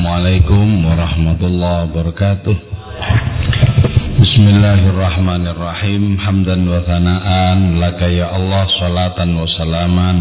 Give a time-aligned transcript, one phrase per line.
[0.00, 2.56] Assalamualaikum warahmatullahi wabarakatuh.
[4.16, 6.16] Bismillahirrahmanirrahim.
[6.16, 10.18] Hamdan wa thana'an Laka ya Allah salatan wa salaman.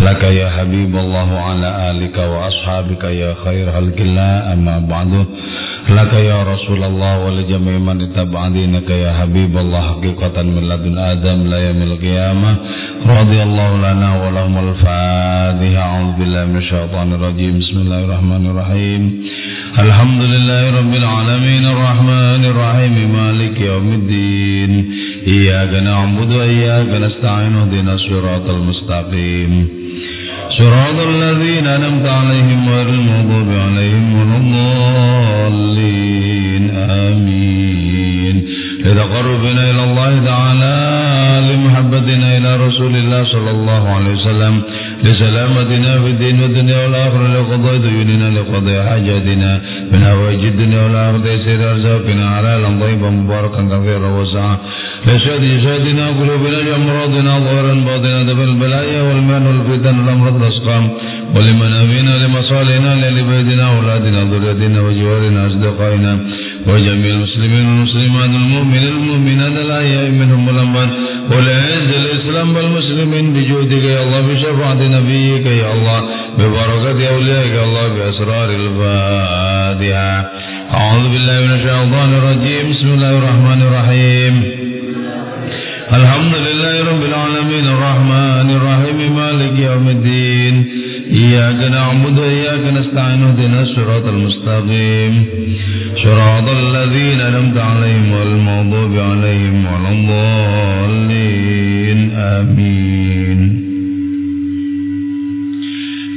[0.00, 5.28] Laka ya Habibullah ala alika wa ashabika ya khair halkillah amma ba'du.
[5.92, 10.00] Laka ya Rasulullah wa li jami'i man itaba'adinaka ya Habibullah.
[10.00, 12.54] Haqiqatan min ladun Adam la yamil qiyamah
[13.04, 15.76] رضي الله لنا ولهم الفاتحة.
[15.76, 17.58] أعوذ بالله من الشيطان الرجيم.
[17.58, 19.24] بسم الله الرحمن الرحيم.
[19.78, 21.66] الحمد لله رب العالمين.
[21.66, 23.16] الرحمن الرحيم.
[23.16, 24.92] مالك يوم الدين.
[25.26, 27.56] إياك نعبد وإياك نستعين.
[27.56, 29.68] اهدنا الصراط المستقيم.
[30.50, 36.70] صراط الذين أنعمت عليهم غير المغضوب عليهم ولا الضالين.
[36.76, 38.55] آمين.
[38.86, 40.74] لتقربنا إلى الله تعالى
[41.50, 44.54] لمحبتنا إلى رسول الله صلى الله عليه وسلم
[45.04, 49.50] لسلامتنا في الدين والدنيا والآخرة لقضاء ديوننا لقضاء حاجاتنا
[49.92, 54.56] من هواج الدنيا والآخرة تيسير أرزاقنا حلالا طيبا مباركا كثيرا وسعا
[55.06, 60.84] لشهد جسادنا وقلوبنا لأمراضنا ظاهرا باطنا دفع البلايا والمال والفتن والأمراض الأسقام
[61.34, 66.12] ولمنامنا لمصالحنا لبيتنا أولادنا ذريتنا وجوارنا أصدقائنا
[66.66, 70.88] وجميع المسلمين والمسلمات المؤمنين المؤمنات الأحياء منهم والأموات
[71.30, 76.00] والعز الإسلام والمسلمين بجودك يا الله بشفاعة نبيك يا الله
[76.38, 80.30] ببركة أوليائك يا الله بأسرار الفاتحة.
[80.74, 82.64] أعوذ بالله من الشيطان الرجيم.
[82.70, 84.34] بسم الله الرحمن الرحيم.
[85.98, 90.54] الحمد لله رب العالمين الرحمن الرحيم مالك يوم الدين.
[91.16, 95.24] إياك نعبد وإياك نستعين اهدنا الصراط المستقيم.
[96.04, 101.30] صراط الذين أنعمت عليهم والمغضوب عليهم ولا الضالين.
[102.16, 103.40] آمين.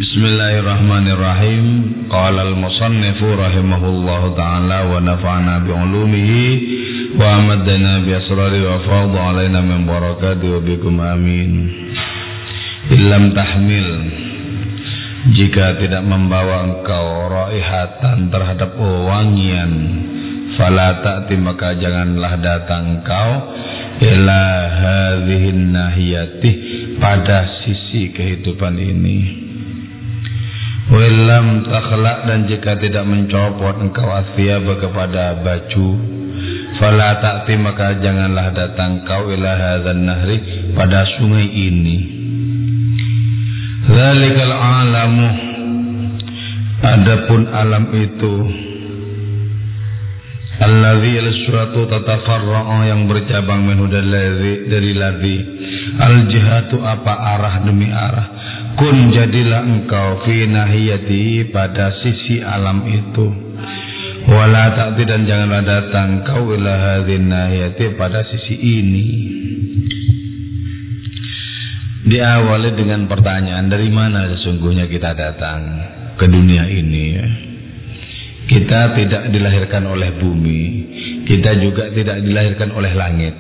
[0.02, 1.94] بسم الله الرحمن الرحيم.
[2.10, 6.60] قال المصنف رحمه الله تعالى ونفعنا بعلومه
[7.20, 11.02] وأمدنا بأسراره وفاض علينا من بركاته وبكم.
[11.02, 11.70] آمين.
[12.92, 14.00] إن لم تحمل
[15.28, 19.72] jika tidak membawa engkau raihatan terhadap wangian
[20.56, 23.32] fala ta'ti maka janganlah datang engkau
[24.00, 26.52] ila hadhihin nahiyati
[27.04, 29.20] pada sisi kehidupan ini.
[30.90, 35.90] Walam takhlak dan jika tidak mencopot engkau asyaba kepada baju
[36.80, 40.38] fala ta'ti maka janganlah datang engkau ila hadzal nahri
[40.74, 42.19] pada sungai ini
[43.90, 45.30] Zalikal alamu.
[46.80, 48.36] Adapun alam itu
[50.60, 55.38] Alladhi al-suratu tatafarra'a yang bercabang minhu dari ladhi
[56.00, 58.28] Al-jihatu apa arah demi arah?
[58.78, 63.28] Kun jadilah engkau fi nahiyati pada sisi alam itu.
[64.30, 69.10] Wala ta'ti dan janganlah datang kau ila hadhin nahiyati pada sisi ini
[72.10, 75.60] Diawali dengan pertanyaan dari mana sesungguhnya kita datang
[76.18, 77.28] ke dunia ini ya.
[78.50, 80.62] Kita tidak dilahirkan oleh bumi,
[81.30, 83.36] kita juga tidak dilahirkan oleh langit.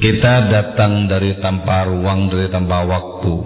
[0.00, 3.36] Kita datang dari tanpa ruang, dari tanpa waktu.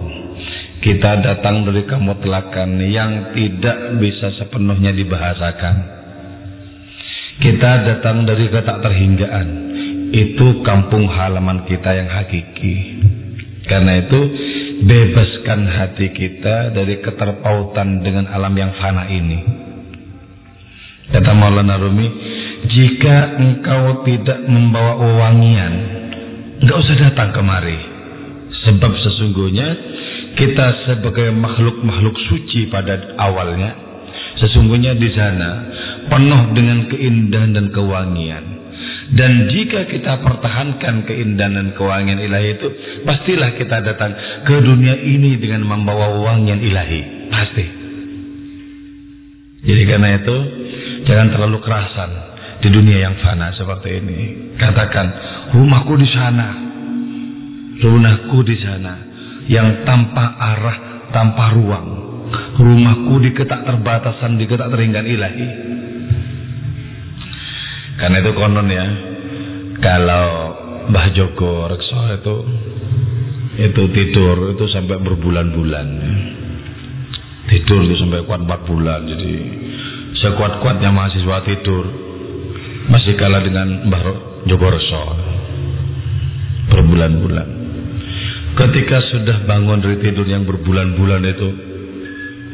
[0.79, 5.75] Kita datang dari kemutlakan yang tidak bisa sepenuhnya dibahasakan.
[7.43, 9.47] Kita datang dari ketak terhinggaan.
[10.15, 12.75] Itu kampung halaman kita yang hakiki.
[13.65, 14.19] Karena itu
[14.85, 19.39] bebaskan hati kita dari keterpautan dengan alam yang fana ini.
[21.09, 22.07] Kata Maulana Rumi,
[22.69, 25.73] jika engkau tidak membawa wewangian,
[26.61, 27.77] enggak usah datang kemari.
[28.65, 29.67] Sebab sesungguhnya
[30.33, 33.71] kita sebagai makhluk-makhluk suci pada awalnya,
[34.41, 35.49] sesungguhnya di sana
[36.09, 38.54] penuh dengan keindahan dan kewangian.
[39.05, 42.67] Dan jika kita pertahankan keindahan dan kewangian ilahi itu,
[43.05, 44.11] pastilah kita datang
[44.41, 47.29] ke dunia ini dengan membawa wangian ilahi.
[47.29, 47.65] Pasti.
[49.65, 50.37] Jadi karena itu,
[51.05, 52.11] jangan terlalu kerasan
[52.65, 54.17] di dunia yang fana seperti ini.
[54.57, 55.07] Katakan,
[55.53, 56.49] rumahku di sana,
[57.85, 58.93] rumahku di sana,
[59.45, 60.77] yang tanpa arah,
[61.13, 61.87] tanpa ruang.
[62.57, 65.47] Rumahku di ketak terbatasan, di ketak teringgan ilahi.
[67.95, 68.85] Karena itu konon ya,
[69.79, 70.27] kalau
[70.91, 72.35] Mbah Joko Rekso itu
[73.55, 75.87] itu tidur itu sampai berbulan-bulan.
[77.45, 78.99] Tidur itu sampai kuat 4 bulan.
[79.07, 79.33] Jadi
[80.19, 81.85] sekuat-kuatnya mahasiswa tidur
[82.91, 84.03] masih kalah dengan Mbah
[84.43, 85.03] Joko Rekso
[86.75, 87.47] berbulan-bulan.
[88.55, 91.49] Ketika sudah bangun dari tidur yang berbulan-bulan itu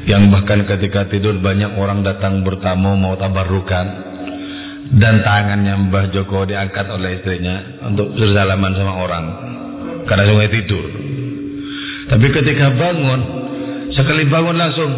[0.01, 4.10] Yang bahkan ketika tidur banyak orang datang bertamu mau tabarukan
[4.91, 9.25] dan tangannya Mbah Joko diangkat oleh istrinya untuk bersalaman sama orang
[10.03, 10.85] karena sungai tidur.
[12.11, 13.21] Tapi ketika bangun,
[13.95, 14.91] sekali bangun langsung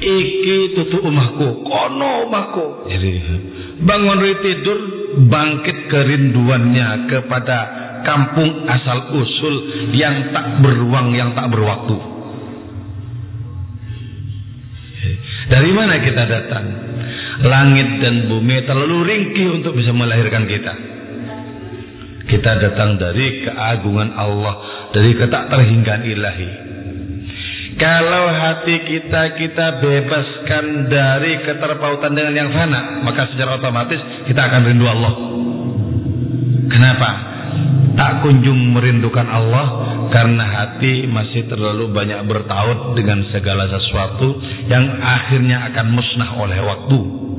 [0.00, 2.92] iki tutu umahku, kono umahku.
[2.92, 3.10] Jadi
[3.80, 4.78] bangun dari tidur,
[5.32, 7.58] bangkit kerinduannya kepada
[8.04, 9.54] kampung asal usul
[9.96, 11.96] yang tak beruang, yang tak berwaktu.
[15.50, 16.89] Dari mana kita datang?
[17.40, 20.74] Langit dan bumi terlalu ringkih untuk bisa melahirkan kita.
[22.28, 24.54] Kita datang dari keagungan Allah,
[24.92, 26.50] dari ketak terhinggaan ilahi.
[27.80, 33.96] Kalau hati kita kita bebaskan dari keterpautan dengan yang fana, maka secara otomatis
[34.28, 35.12] kita akan rindu Allah.
[36.68, 37.10] Kenapa?
[37.96, 39.66] Tak kunjung merindukan Allah
[40.12, 44.28] karena hati masih terlalu banyak bertaut dengan segala sesuatu
[44.68, 47.29] yang akhirnya akan musnah oleh waktu.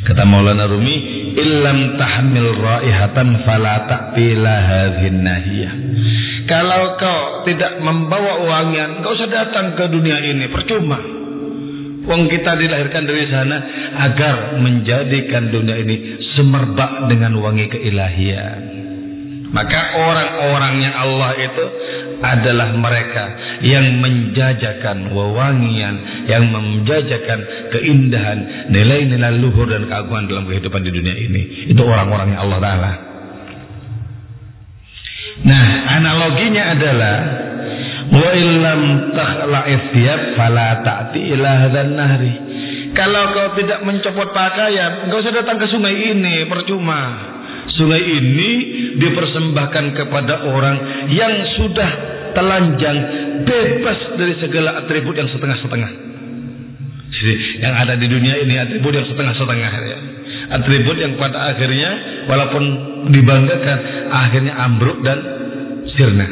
[0.00, 0.96] Kata Maulana Rumi,
[1.36, 5.72] "Illam tahmil raihatan fala hadhin nahiyah."
[6.48, 10.98] Kalau kau tidak membawa wangian, kau usah datang ke dunia ini, percuma.
[12.10, 13.56] Wong kita dilahirkan dari sana
[14.08, 15.96] agar menjadikan dunia ini
[16.34, 18.58] semerbak dengan wangi keilahian.
[19.50, 21.64] Maka orang-orangnya Allah itu
[22.22, 23.24] adalah mereka
[23.66, 25.94] yang menjajakan wewangian,
[26.30, 27.40] yang menjajakan
[27.74, 28.38] keindahan,
[28.70, 31.42] nilai-nilai luhur dan keagungan dalam kehidupan di dunia ini.
[31.66, 32.92] Itu orang-orangnya Allah Ta'ala.
[35.40, 35.66] Nah,
[35.98, 37.16] analoginya adalah
[38.10, 38.82] wa illam
[39.16, 41.50] takhla'is thiyab fala ta'ti ila
[41.90, 42.34] nahri.
[42.94, 47.02] Kalau kau tidak mencopot pakaian, enggak usah datang ke sungai ini, percuma.
[47.80, 48.50] Sungai ini
[49.00, 50.76] dipersembahkan kepada orang
[51.08, 51.90] yang sudah
[52.36, 52.98] telanjang,
[53.48, 56.12] bebas dari segala atribut yang setengah-setengah.
[57.60, 59.98] Yang ada di dunia ini atribut yang setengah-setengah ya.
[60.60, 61.90] Atribut yang pada akhirnya
[62.28, 62.64] walaupun
[63.16, 63.78] dibanggakan
[64.12, 65.18] akhirnya ambruk dan
[65.96, 66.28] sirna.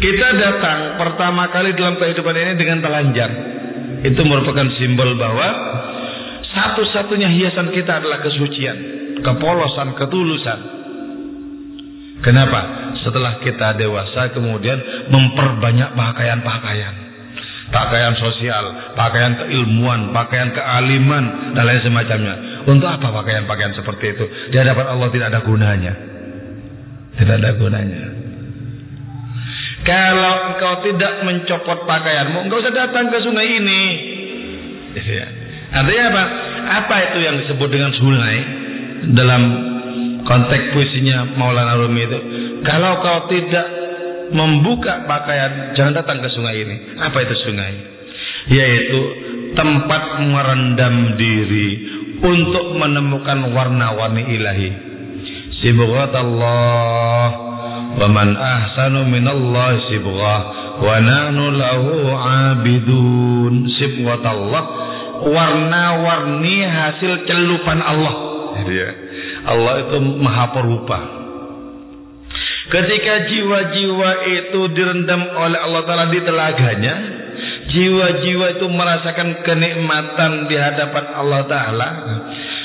[0.00, 3.32] Kita datang pertama kali dalam kehidupan ini dengan telanjang.
[4.08, 5.48] Itu merupakan simbol bahwa
[6.54, 8.76] satu-satunya hiasan kita adalah kesucian,
[9.26, 10.60] kepolosan, ketulusan.
[12.22, 12.60] Kenapa?
[13.04, 16.94] Setelah kita dewasa kemudian memperbanyak pakaian-pakaian.
[17.74, 22.34] Pakaian sosial, pakaian keilmuan, pakaian kealiman, dan lain semacamnya.
[22.70, 24.24] Untuk apa pakaian-pakaian seperti itu?
[24.54, 25.92] Di hadapan Allah tidak ada gunanya.
[27.18, 28.02] Tidak ada gunanya.
[29.84, 33.82] Kalau engkau tidak mencopot pakaianmu, engkau usah datang ke sungai ini.
[34.96, 35.43] Ya.
[35.74, 36.24] Artinya apa?
[36.64, 38.36] Apa itu yang disebut dengan sungai
[39.10, 39.42] dalam
[40.22, 42.18] konteks puisinya Maulana Rumi itu?
[42.62, 43.66] Kalau kau tidak
[44.30, 46.76] membuka pakaian, jangan datang ke sungai ini.
[47.02, 47.72] Apa itu sungai?
[48.54, 49.00] Yaitu
[49.58, 51.68] tempat merendam diri
[52.22, 54.70] untuk menemukan warna-warni ilahi.
[55.58, 57.28] Sibghat Allah
[57.94, 60.40] wa man ahsanu minallahi sibghah
[60.78, 63.52] wa nahnu lahu abidun.
[63.74, 64.62] Sibghat Allah
[65.24, 68.14] warna-warni hasil celupan Allah.
[68.68, 68.90] Ya.
[69.44, 70.98] Allah itu maha perupa.
[72.64, 76.94] Ketika jiwa-jiwa itu direndam oleh Allah Ta'ala di telaganya,
[77.68, 81.88] jiwa-jiwa itu merasakan kenikmatan di hadapan Allah Ta'ala,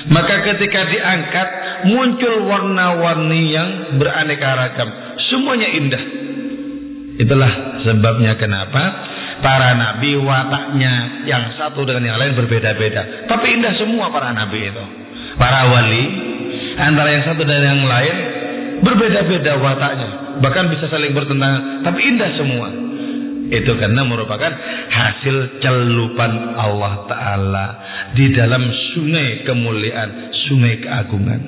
[0.07, 1.47] maka ketika diangkat,
[1.91, 4.89] muncul warna-warni yang beraneka ragam.
[5.27, 6.03] Semuanya indah.
[7.19, 8.83] Itulah sebabnya kenapa
[9.39, 13.27] para nabi wataknya yang satu dengan yang lain berbeda-beda.
[13.27, 14.85] Tapi indah semua para nabi itu.
[15.39, 16.03] Para wali
[16.79, 18.15] antara yang satu dan yang lain
[18.83, 20.09] berbeda-beda wataknya.
[20.39, 22.67] Bahkan bisa saling bertentangan, tapi indah semua.
[23.49, 24.53] Itu karena merupakan
[24.93, 27.67] hasil celupan Allah Ta'ala
[28.13, 28.61] di dalam
[28.93, 31.41] sungai kemuliaan, sungai keagungan.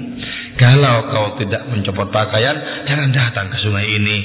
[0.57, 4.17] Kalau kau tidak mencopot pakaian, jangan datang ke sungai ini.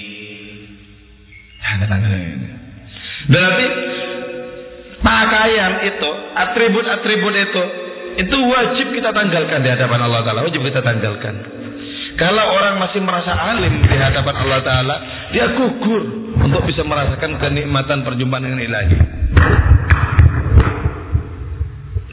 [1.61, 2.66] Jangan datang ke sungai ini.
[3.25, 3.67] Berarti
[5.01, 7.63] pakaian itu, atribut-atribut itu,
[8.17, 10.45] itu wajib kita tanggalkan di hadapan Allah Ta'ala.
[10.45, 11.35] Wajib kita tanggalkan.
[12.17, 14.97] Kalau orang masih merasa alim di hadapan Allah Ta'ala,
[15.37, 16.03] dia gugur
[16.41, 18.97] untuk bisa merasakan kenikmatan perjumpaan dengan ilahi.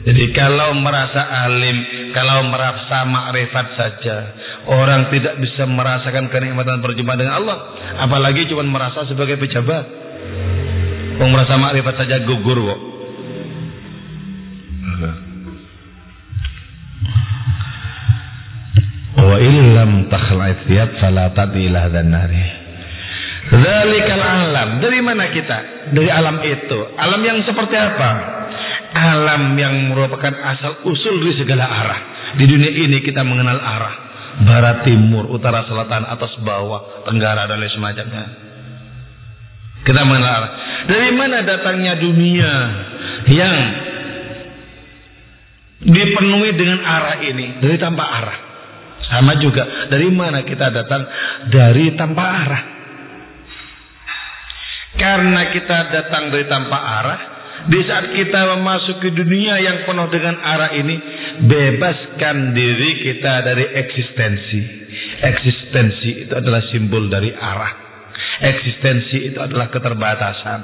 [0.04, 1.78] Jadi kalau merasa alim,
[2.12, 4.16] kalau merasa makrifat saja,
[4.68, 7.56] orang tidak bisa merasakan kenikmatan perjumpaan dengan Allah,
[8.04, 10.04] apalagi cuma merasa sebagai pejabat.
[11.14, 12.80] Wong merasa makrifat saja gugur kok.
[19.14, 22.44] Wa illam takhla'it thiyab fala ila nari.
[23.44, 24.68] Zalikal alam.
[24.80, 25.58] Dari mana kita?
[25.92, 26.78] Dari alam itu.
[26.96, 28.10] Alam yang seperti apa?
[28.94, 32.00] Alam yang merupakan asal usul dari segala arah.
[32.38, 33.94] Di dunia ini kita mengenal arah.
[34.34, 38.43] Barat, timur, utara, selatan, atas, bawah, tenggara, dan lain semacamnya.
[39.84, 40.42] Kita mengenal.
[40.88, 42.52] Dari mana datangnya dunia
[43.28, 43.56] yang
[45.84, 47.60] dipenuhi dengan arah ini?
[47.60, 48.38] Dari tanpa arah.
[49.04, 51.04] Sama juga, dari mana kita datang?
[51.52, 52.62] Dari tanpa arah.
[54.96, 57.20] Karena kita datang dari tanpa arah,
[57.68, 60.96] di saat kita memasuki dunia yang penuh dengan arah ini,
[61.44, 64.60] bebaskan diri kita dari eksistensi.
[65.20, 67.83] Eksistensi itu adalah simbol dari arah.
[68.34, 70.60] Eksistensi itu adalah keterbatasan.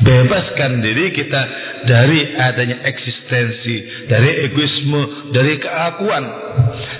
[0.00, 1.42] Bebaskan diri kita
[1.84, 6.24] dari adanya eksistensi, dari egoisme, dari keakuan.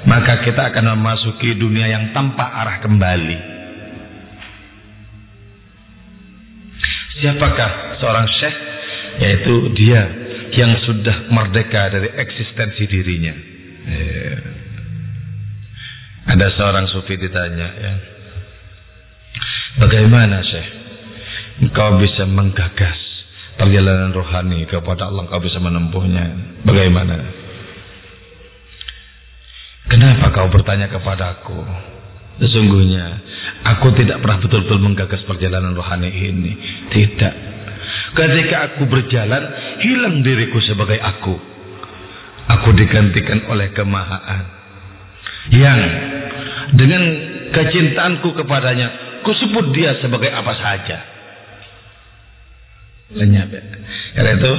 [0.05, 3.39] Maka kita akan memasuki dunia yang tanpa arah kembali.
[7.21, 8.57] Siapakah seorang syekh?
[9.21, 10.03] Yaitu dia
[10.57, 13.35] yang sudah merdeka dari eksistensi dirinya.
[13.85, 14.37] Ya.
[16.31, 17.93] Ada seorang sufi ditanya, ya,
[19.79, 20.69] bagaimana syekh?
[21.61, 22.99] Engkau bisa menggagas
[23.61, 26.27] perjalanan rohani kepada Allah, engkau bisa menempuhnya.
[26.65, 27.21] Bagaimana?
[29.93, 31.61] Kenapa kau bertanya kepadaku?
[32.41, 33.21] Sesungguhnya
[33.69, 36.53] aku tidak pernah betul-betul menggagas perjalanan rohani ini.
[36.89, 37.35] Tidak.
[38.17, 39.43] Ketika aku berjalan,
[39.85, 41.37] hilang diriku sebagai aku.
[42.51, 44.45] Aku digantikan oleh kemahaan.
[45.53, 45.81] Yang
[46.75, 47.03] dengan
[47.55, 50.99] kecintaanku kepadanya, kusebut dia sebagai apa saja.
[53.11, 53.63] Lenyap ya.
[54.15, 54.53] Karena itu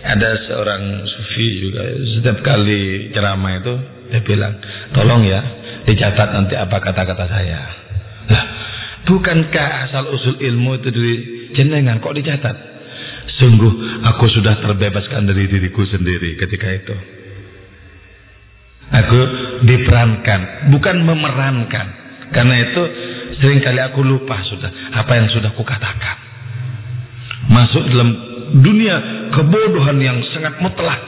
[0.00, 1.82] ada seorang sufi juga
[2.16, 3.74] setiap kali ceramah itu
[4.10, 4.58] dia bilang,
[4.90, 5.40] tolong ya
[5.86, 7.60] dicatat nanti apa kata-kata saya.
[8.30, 8.44] Lah,
[9.06, 11.14] bukankah asal usul ilmu itu dari
[11.54, 12.56] jenengan kok dicatat?
[13.38, 16.96] Sungguh aku sudah terbebaskan dari diriku sendiri ketika itu.
[18.90, 19.20] Aku
[19.64, 21.86] diperankan, bukan memerankan.
[22.34, 22.82] Karena itu
[23.40, 24.70] sering kali aku lupa sudah
[25.00, 26.16] apa yang sudah kukatakan.
[27.50, 28.10] Masuk dalam
[28.60, 28.96] dunia
[29.32, 31.00] kebodohan yang sangat mutlak.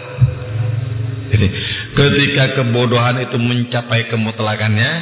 [1.32, 1.46] Jadi
[1.92, 4.92] ketika kebodohan itu mencapai kemutlakannya,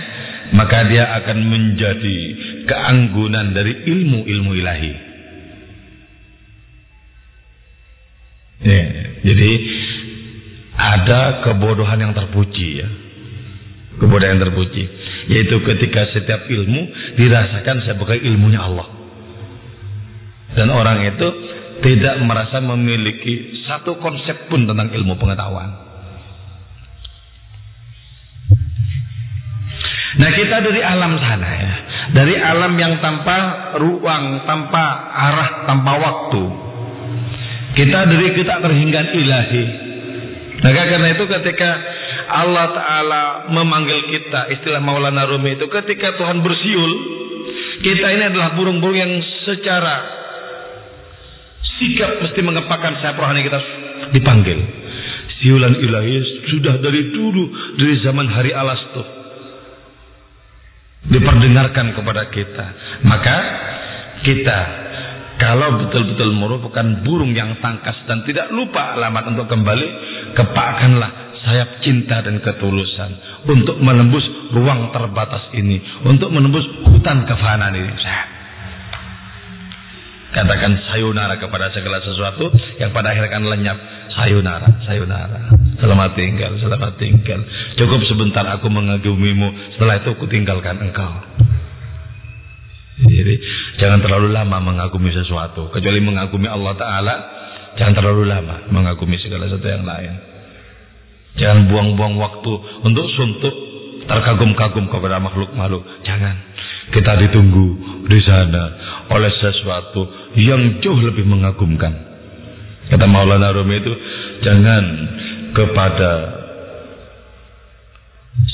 [0.58, 2.18] maka dia akan menjadi
[2.66, 4.94] keanggunan dari ilmu-ilmu ilahi.
[8.60, 8.84] Ya,
[9.24, 9.50] jadi
[10.76, 12.88] ada kebodohan yang terpuji ya.
[14.02, 14.84] Kebodohan yang terpuji
[15.28, 16.80] yaitu ketika setiap ilmu
[17.18, 18.88] dirasakan sebagai ilmunya Allah.
[20.54, 21.28] Dan orang itu
[21.80, 25.90] tidak merasa memiliki satu konsep pun tentang ilmu pengetahuan.
[30.10, 31.74] Nah kita dari alam sana ya,
[32.12, 34.84] dari alam yang tanpa ruang, tanpa
[35.14, 36.44] arah, tanpa waktu.
[37.78, 39.64] Kita dari kita terhingga ilahi.
[40.60, 41.70] Nah karena itu ketika
[42.30, 46.92] Allah Ta'ala memanggil kita, istilah Maulana Rumi itu ketika Tuhan bersiul,
[47.80, 49.96] kita ini adalah burung-burung yang secara
[51.80, 53.58] sikap mesti mengepakkan sayap rohani kita
[54.14, 54.58] dipanggil.
[55.40, 56.20] Siulan ilahi
[56.52, 57.44] sudah dari dulu,
[57.80, 59.02] dari zaman hari Alastu
[61.08, 62.66] diperdengarkan kepada kita.
[63.08, 63.36] Maka
[64.20, 64.58] kita
[65.40, 69.88] kalau betul-betul merupakan burung yang tangkas dan tidak lupa alamat untuk kembali,
[70.36, 71.10] kepakkanlah
[71.40, 73.10] sayap cinta dan ketulusan
[73.48, 77.94] untuk menembus ruang terbatas ini, untuk menembus hutan kefanaan ini.
[80.30, 83.78] Katakan sayonara kepada segala sesuatu yang pada akhirnya akan lenyap.
[84.14, 85.50] Sayonara, sayonara.
[85.82, 87.40] Selamat tinggal, selamat tinggal.
[87.74, 91.10] Cukup sebentar aku mengagumimu, setelah itu aku tinggalkan engkau.
[93.00, 93.34] Jadi
[93.82, 97.14] jangan terlalu lama mengagumi sesuatu, kecuali mengagumi Allah Taala.
[97.74, 100.29] Jangan terlalu lama mengagumi segala sesuatu yang lain.
[101.38, 103.54] Jangan buang-buang waktu untuk suntuk
[104.10, 105.86] terkagum-kagum kepada makhluk-makhluk.
[106.02, 106.50] Jangan.
[106.90, 107.66] Kita ditunggu
[108.10, 108.64] di sana
[109.14, 111.94] oleh sesuatu yang jauh lebih mengagumkan.
[112.90, 113.92] Kata Maulana Rumi itu,
[114.42, 114.84] jangan
[115.54, 116.12] kepada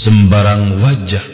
[0.04, 1.24] sembarang wajah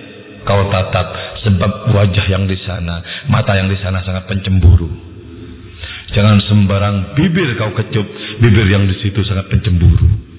[0.46, 1.06] kau tatap
[1.42, 4.90] sebab wajah yang di sana, mata yang di sana sangat pencemburu.
[6.14, 8.06] Jangan sembarang bibir kau kecup,
[8.38, 10.31] bibir yang di situ sangat pencemburu.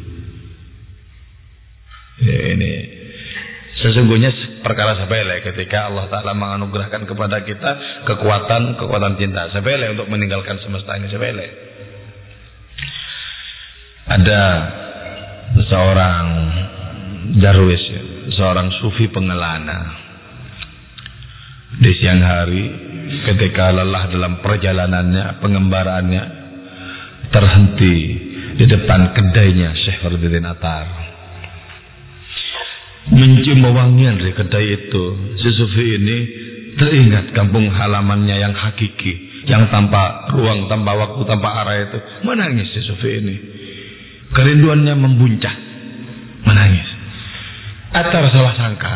[2.23, 2.71] Ya, ini
[3.83, 4.31] sesungguhnya
[4.63, 7.71] perkara sepele ketika Allah Taala menganugerahkan kepada kita
[8.07, 11.47] kekuatan kekuatan cinta sepele untuk meninggalkan semesta ini sepele.
[14.07, 14.41] Ada
[15.67, 16.25] seorang
[17.43, 17.83] darwis,
[18.35, 20.03] seorang sufi pengelana.
[21.73, 22.63] Di siang hari
[23.25, 26.23] ketika lelah dalam perjalanannya, pengembaraannya
[27.33, 27.95] terhenti
[28.61, 31.12] di depan kedainya Syekh Fardudin Atar.
[33.03, 35.03] Mencium wangian dari kedai itu,
[35.35, 36.17] si Sufi ini
[36.79, 41.97] teringat kampung halamannya yang hakiki, yang tanpa ruang, tanpa waktu, tanpa arah itu.
[42.23, 43.35] Menangis si Sufi ini.
[44.31, 45.55] Kerinduannya membuncah.
[46.47, 46.87] Menangis.
[47.93, 48.95] Atar salah sangka.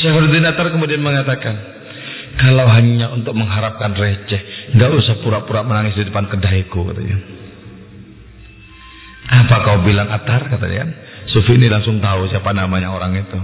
[0.00, 1.54] Syekhuddin Atar kemudian mengatakan,
[2.40, 7.20] kalau hanya untuk mengharapkan receh, nggak usah pura-pura menangis di depan kedaiku katanya.
[9.30, 10.90] Apa kau bilang Atar katanya kan?
[11.50, 13.38] Ini langsung tahu siapa namanya orang itu.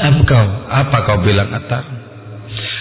[0.00, 0.46] Apa kau?
[0.70, 1.84] Apa kau bilang Atar?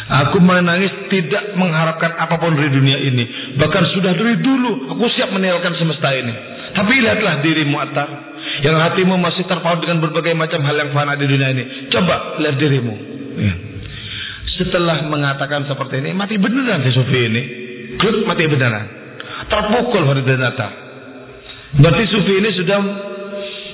[0.09, 3.25] Aku menangis tidak mengharapkan apa pun dari dunia ini.
[3.61, 6.33] Bahkan sudah dari dulu aku siap meninggalkan semesta ini.
[6.73, 8.09] Tapi lihatlah dirimu Atar.
[8.65, 11.63] Yang hatimu masih terpaut dengan berbagai macam hal yang fana di dunia ini.
[11.93, 12.95] Coba lihat dirimu.
[13.37, 13.53] Ya.
[14.59, 17.41] Setelah mengatakan seperti ini, mati beneran si Sufi ini.
[17.95, 18.85] Klut mati beneran.
[19.47, 20.71] Terpukul Faridin Atar.
[21.79, 22.79] Berarti Sufi ini sudah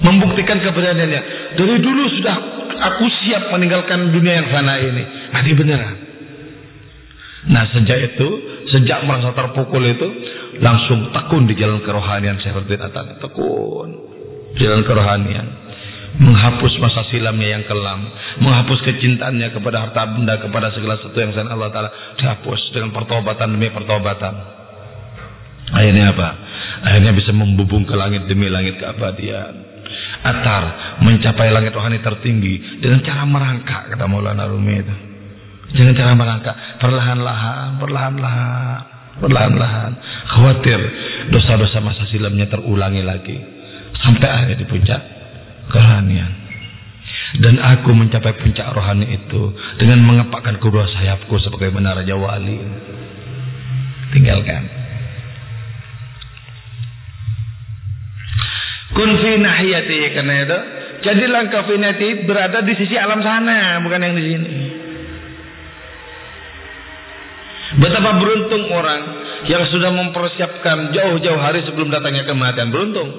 [0.03, 1.21] membuktikan keberaniannya.
[1.55, 2.37] Dari dulu sudah
[2.75, 5.03] aku siap meninggalkan dunia yang fana ini.
[5.31, 5.95] Mati beneran.
[7.45, 8.29] Nah sejak itu,
[8.73, 10.07] sejak merasa terpukul itu,
[10.59, 13.21] langsung tekun di jalan kerohanian Syaikhul Atar.
[13.21, 13.89] Tekun
[14.57, 15.65] jalan kerohanian
[16.15, 18.07] menghapus masa silamnya yang kelam
[18.39, 23.51] menghapus kecintaannya kepada harta benda kepada segala sesuatu yang selain Allah Ta'ala dihapus dengan pertobatan
[23.51, 24.33] demi pertobatan
[25.75, 26.29] akhirnya apa?
[26.87, 29.64] akhirnya bisa membubung ke langit demi langit keabadian
[30.25, 30.63] Atar
[31.05, 34.96] mencapai langit rohani tertinggi dengan cara merangkak kata Maulana Rumi itu
[35.77, 38.79] dengan cara merangkak perlahan-lahan perlahan-lahan
[39.22, 39.91] perlahan-lahan
[40.34, 40.79] khawatir
[41.29, 43.38] dosa-dosa masa silamnya terulangi lagi
[44.01, 45.01] sampai akhirnya di puncak
[45.70, 46.32] kerohanian.
[47.36, 52.60] Dan aku mencapai puncak rohani itu dengan mengepakkan kedua sayapku sebagai menara Wali.
[54.15, 54.84] Tinggalkan.
[58.93, 60.59] Kun fi nahiyati karena itu.
[61.05, 64.50] Jadi langkah finati berada di sisi alam sana, bukan yang di sini.
[67.75, 69.01] Betapa beruntung orang
[69.50, 72.69] yang sudah mempersiapkan jauh-jauh hari sebelum datangnya kematian.
[72.69, 73.09] Beruntung.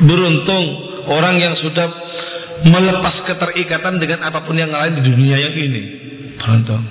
[0.00, 0.64] Beruntung
[1.08, 1.88] orang yang sudah
[2.64, 5.82] melepas keterikatan dengan apa pun yang lain di dunia yang ini.
[6.40, 6.82] Beruntung.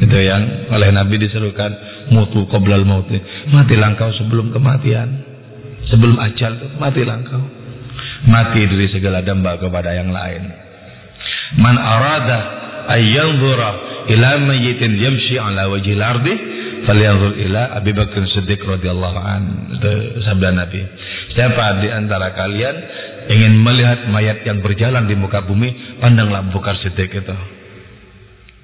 [0.00, 1.70] Itu yang oleh Nabi diserukan
[2.14, 3.18] mutu qoblal mauti.
[3.50, 5.29] Matilah engkau sebelum kematian.
[5.90, 7.42] Sebelum ajal matilah engkau.
[8.30, 10.42] Mati dari segala damba kepada yang lain.
[11.58, 12.38] Man arada
[12.94, 13.70] ayyanzura
[14.06, 16.34] ila mayyitin yamshi ala wajhil ardi
[16.86, 19.42] falyanzur ila Abi Bakr Siddiq radhiyallahu an.
[19.78, 19.90] Itu
[20.24, 20.80] sabda Nabi.
[21.34, 22.76] Siapa di antara kalian
[23.30, 27.36] ingin melihat mayat yang berjalan di muka bumi, pandanglah Bukar Siddiq itu.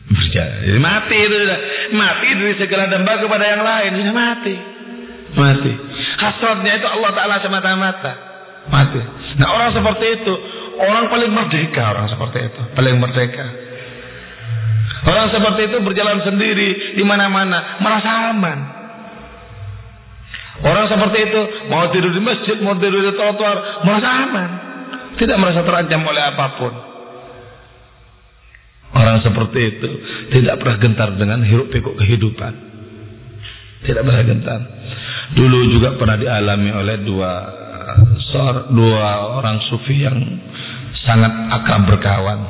[0.06, 0.56] Berjalan.
[0.62, 1.60] Jadi mati itu sudah.
[1.90, 3.90] Mati dari segala damba kepada yang lain.
[3.98, 4.54] Sudah mati.
[5.34, 5.72] Mati.
[6.26, 8.12] Hasratnya itu Allah Ta'ala semata-mata.
[8.66, 8.98] Mati.
[9.38, 10.34] Nah orang seperti itu.
[10.76, 12.60] Orang paling merdeka orang seperti itu.
[12.74, 13.46] Paling merdeka.
[15.06, 18.58] Orang seperti itu berjalan sendiri di mana-mana, merasa aman.
[20.66, 24.50] Orang seperti itu mau tidur di masjid, mau tidur di trotoar, merasa aman.
[25.14, 26.74] Tidak merasa terancam oleh apa pun.
[28.98, 29.88] Orang seperti itu
[30.34, 32.52] tidak pernah gentar dengan hiruk pikuk kehidupan.
[33.86, 34.60] Tidak pernah gentar.
[35.34, 37.32] Dulu juga pernah dialami oleh dua
[38.70, 40.14] dua orang sufi yang
[41.02, 42.40] sangat akrab berkawan.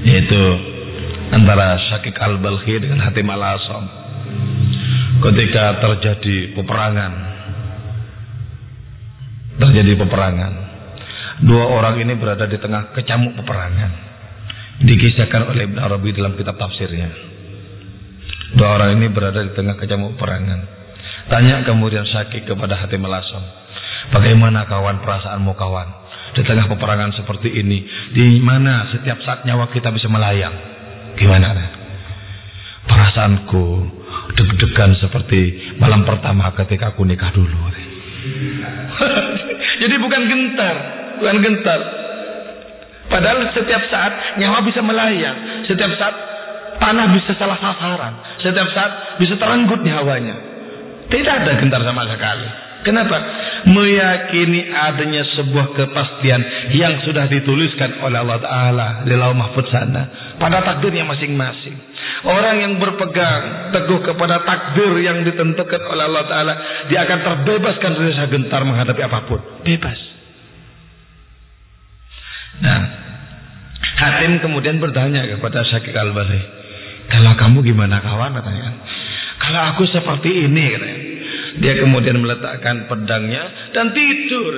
[0.00, 0.42] Yaitu
[1.36, 3.84] antara Syakik Al-Balkhi dengan Hatim Al-Asam
[5.20, 7.12] ketika terjadi peperangan
[9.60, 10.52] terjadi peperangan
[11.44, 14.08] dua orang ini berada di tengah kecamuk peperangan.
[14.80, 17.12] Dikisahkan oleh Ibn Arabi dalam kitab tafsirnya.
[18.56, 20.79] Dua orang ini berada di tengah kecamuk peperangan
[21.30, 23.40] tanya kemudian Syakik kepada hati melasam
[24.10, 25.88] bagaimana kawan perasaanmu kawan
[26.34, 27.78] di tengah peperangan seperti ini
[28.12, 30.52] di mana setiap saat nyawa kita bisa melayang
[31.14, 31.78] gimana
[32.86, 33.64] perasaanku
[34.34, 37.58] deg-degan seperti malam pertama ketika aku nikah dulu.
[39.80, 40.76] Jadi bukan gentar,
[41.22, 41.80] bukan gentar.
[43.10, 46.14] Padahal setiap saat nyawa bisa melayang, setiap saat
[46.78, 50.49] panah bisa salah sasaran, setiap saat bisa terenggut nyawanya.
[51.10, 52.70] Tidak ada gentar sama sekali.
[52.80, 53.16] Kenapa?
[53.68, 56.40] Meyakini adanya sebuah kepastian
[56.72, 60.34] yang sudah dituliskan oleh Allah Ta'ala di lauh mahfud sana.
[60.40, 61.76] Pada takdirnya masing-masing.
[62.24, 66.54] Orang yang berpegang teguh kepada takdir yang ditentukan oleh Allah Ta'ala.
[66.88, 69.40] Dia akan terbebaskan dari rasa gentar menghadapi apa pun.
[69.60, 69.98] Bebas.
[72.60, 72.80] Nah,
[74.00, 76.40] Salim kemudian bertanya kepada Syakir Al-Bali.
[77.12, 78.32] Kalau kamu gimana kawan?
[78.32, 78.68] Katanya.
[79.50, 80.66] Kalau aku seperti ini.
[81.58, 84.54] Dia kemudian meletakkan pedangnya dan tidur.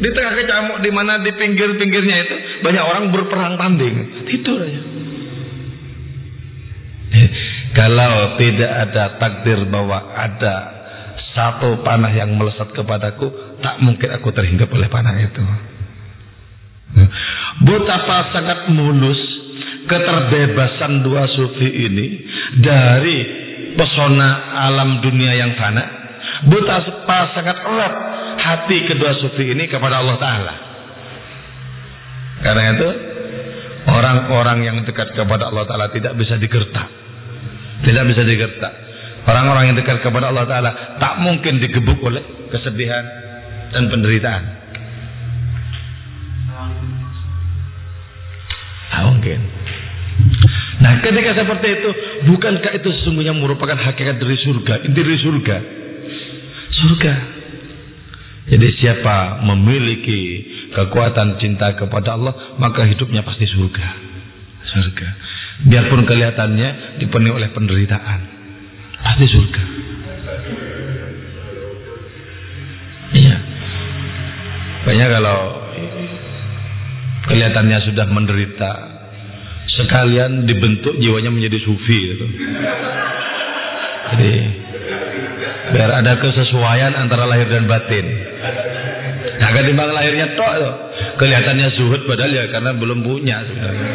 [0.00, 4.24] Di tengah kecamuk di mana di pinggir-pinggirnya itu banyak orang berperang tanding.
[4.24, 4.82] Tidur aja.
[7.76, 10.54] Kalau tidak ada takdir bahwa ada
[11.36, 13.28] satu panah yang melesat kepadaku,
[13.60, 15.44] tak mungkin aku terhinggap oleh panah itu.
[17.62, 19.20] Betapa sangat mulus
[19.84, 22.06] keterbebasan dua sufi ini
[22.64, 23.41] dari
[23.76, 24.28] pesona
[24.68, 25.84] alam dunia yang fana.
[26.42, 27.94] Betapa sangat erat
[28.42, 30.54] hati kedua sufi ini kepada Allah Ta'ala.
[32.42, 32.88] Karena itu,
[33.86, 36.88] orang-orang yang dekat kepada Allah Ta'ala tidak bisa digertak.
[37.82, 38.72] Tidak bisa digertak.
[39.22, 43.04] Orang-orang yang dekat kepada Allah Ta'ala tak mungkin digebuk oleh kesedihan
[43.70, 44.42] dan penderitaan.
[48.92, 49.40] Tak mungkin.
[50.82, 51.90] Nah ketika seperti itu
[52.26, 55.56] Bukankah itu sesungguhnya merupakan hakikat dari surga Inti dari surga
[56.74, 57.14] Surga
[58.50, 60.20] Jadi siapa memiliki
[60.74, 63.86] kekuatan cinta kepada Allah Maka hidupnya pasti surga
[64.74, 65.08] Surga
[65.62, 68.20] Biarpun kelihatannya dipenuhi oleh penderitaan.
[68.98, 69.62] Pasti surga.
[73.12, 73.36] Iya.
[74.82, 75.38] Banyak kalau
[77.30, 78.70] kelihatannya sudah menderita,
[79.86, 82.26] sekalian dibentuk jiwanya menjadi sufi gitu.
[84.12, 84.32] Jadi
[85.72, 88.06] biar ada kesesuaian antara lahir dan batin.
[89.40, 90.54] Nah, ketimbang lahirnya tok,
[91.18, 93.90] kelihatannya zuhud padahal ya karena belum punya sebenarnya.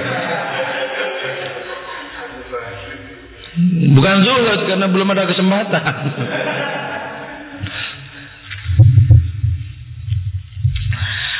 [3.98, 5.94] Bukan zuhud karena belum ada kesempatan.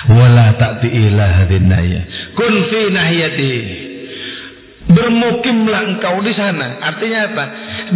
[0.08, 2.02] Wala ta'ti ila hadinaya.
[2.38, 2.54] Kun
[2.96, 3.87] nahiyati.
[4.88, 6.80] Bermukimlah engkau di sana.
[6.80, 7.46] Artinya apa?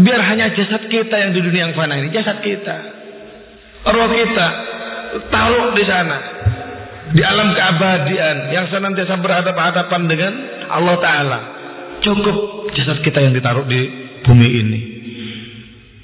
[0.04, 2.12] Biar hanya jasad kita yang di dunia yang fana ini.
[2.12, 2.76] Jasad kita.
[3.88, 4.48] Roh kita.
[5.32, 6.18] Taruh di sana.
[7.16, 8.52] Di alam keabadian.
[8.52, 10.34] Yang senantiasa berhadapan-hadapan dengan
[10.68, 11.40] Allah Ta'ala.
[12.04, 13.82] Cukup jasad kita yang ditaruh di
[14.28, 14.82] bumi ini.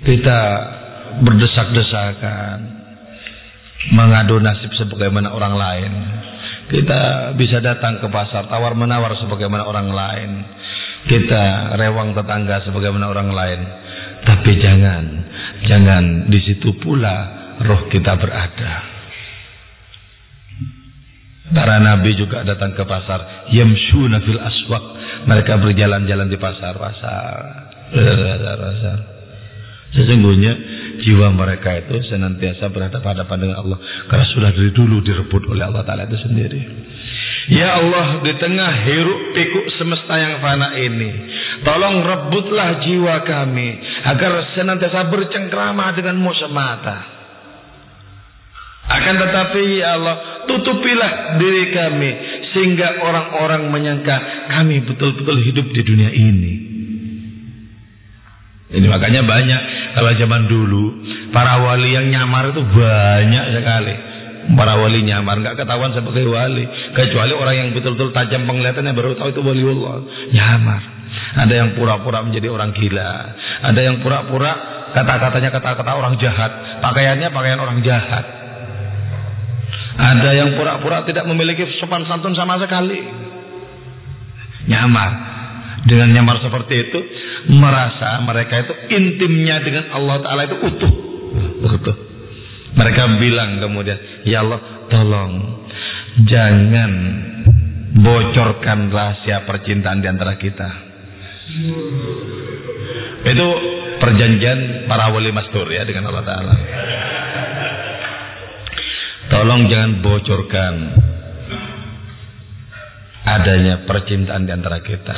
[0.08, 0.40] Kita
[1.22, 2.58] berdesak-desakan,
[3.98, 5.92] mengadu nasib sebagaimana orang lain.
[6.68, 10.30] Kita bisa datang ke pasar tawar menawar sebagaimana orang lain.
[11.08, 13.62] Kita rewang tetangga sebagaimana orang lain.
[14.28, 15.04] Tapi jangan,
[15.64, 17.16] jangan di situ pula
[17.64, 18.74] roh kita berada.
[21.48, 23.48] Para nabi juga datang ke pasar.
[23.56, 24.84] Yamshuna fil aswak.
[25.32, 27.32] Mereka berjalan-jalan di pasar-pasar
[28.60, 28.92] rasa
[29.96, 30.54] Sesungguhnya
[31.00, 33.80] jiwa mereka itu senantiasa berhadapan-hadapan dengan Allah
[34.12, 36.62] karena sudah dari dulu direbut oleh Allah Taala itu sendiri.
[37.48, 41.10] Ya Allah di tengah hiruk pikuk semesta yang fana ini
[41.64, 43.70] Tolong rebutlah jiwa kami
[44.04, 46.98] Agar senantiasa bercengkrama denganmu semata
[48.88, 52.12] Akan tetapi ya Allah Tutupilah diri kami
[52.52, 54.16] Sehingga orang-orang menyangka
[54.52, 56.68] Kami betul-betul hidup di dunia ini
[58.68, 59.62] ini makanya banyak
[59.96, 60.84] kalau zaman dulu
[61.32, 63.94] para wali yang nyamar itu banyak sekali.
[64.48, 66.64] Para wali nyamar nggak ketahuan sebagai wali
[66.96, 69.96] kecuali orang yang betul-betul tajam penglihatannya baru tahu itu wali Allah.
[70.32, 70.82] Nyamar.
[71.38, 73.12] Ada yang pura-pura menjadi orang gila.
[73.68, 74.52] Ada yang pura-pura
[74.96, 76.80] kata-katanya kata-kata orang jahat.
[76.80, 78.26] Pakaiannya pakaian orang jahat.
[79.98, 83.04] Ada yang pura-pura tidak memiliki sopan santun sama sekali.
[84.72, 85.12] Nyamar.
[85.88, 87.00] Dengan nyamar seperti itu
[87.52, 90.94] merasa mereka itu intimnya dengan Allah Ta'ala itu utuh.
[91.68, 92.07] Utuh.
[92.78, 95.32] Mereka bilang kemudian, Ya Allah tolong
[96.30, 96.92] jangan
[97.98, 100.70] bocorkan rahasia percintaan di antara kita.
[103.28, 103.48] Itu
[103.98, 106.56] perjanjian para wali mastur ya dengan Allah Ta'ala.
[109.28, 110.74] Tolong jangan bocorkan
[113.28, 115.16] adanya percintaan di antara kita.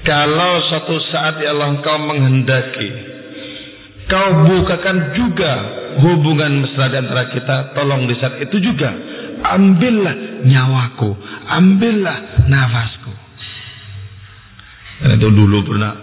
[0.00, 3.19] Kalau suatu saat ya Allah engkau menghendaki
[4.08, 5.52] Kau bukakan juga
[6.00, 7.56] hubungan mesra di antara kita.
[7.76, 8.90] Tolong di saat itu juga.
[9.40, 11.10] Ambillah nyawaku.
[11.50, 13.12] Ambillah nafasku.
[15.00, 15.96] Dan itu dulu pernah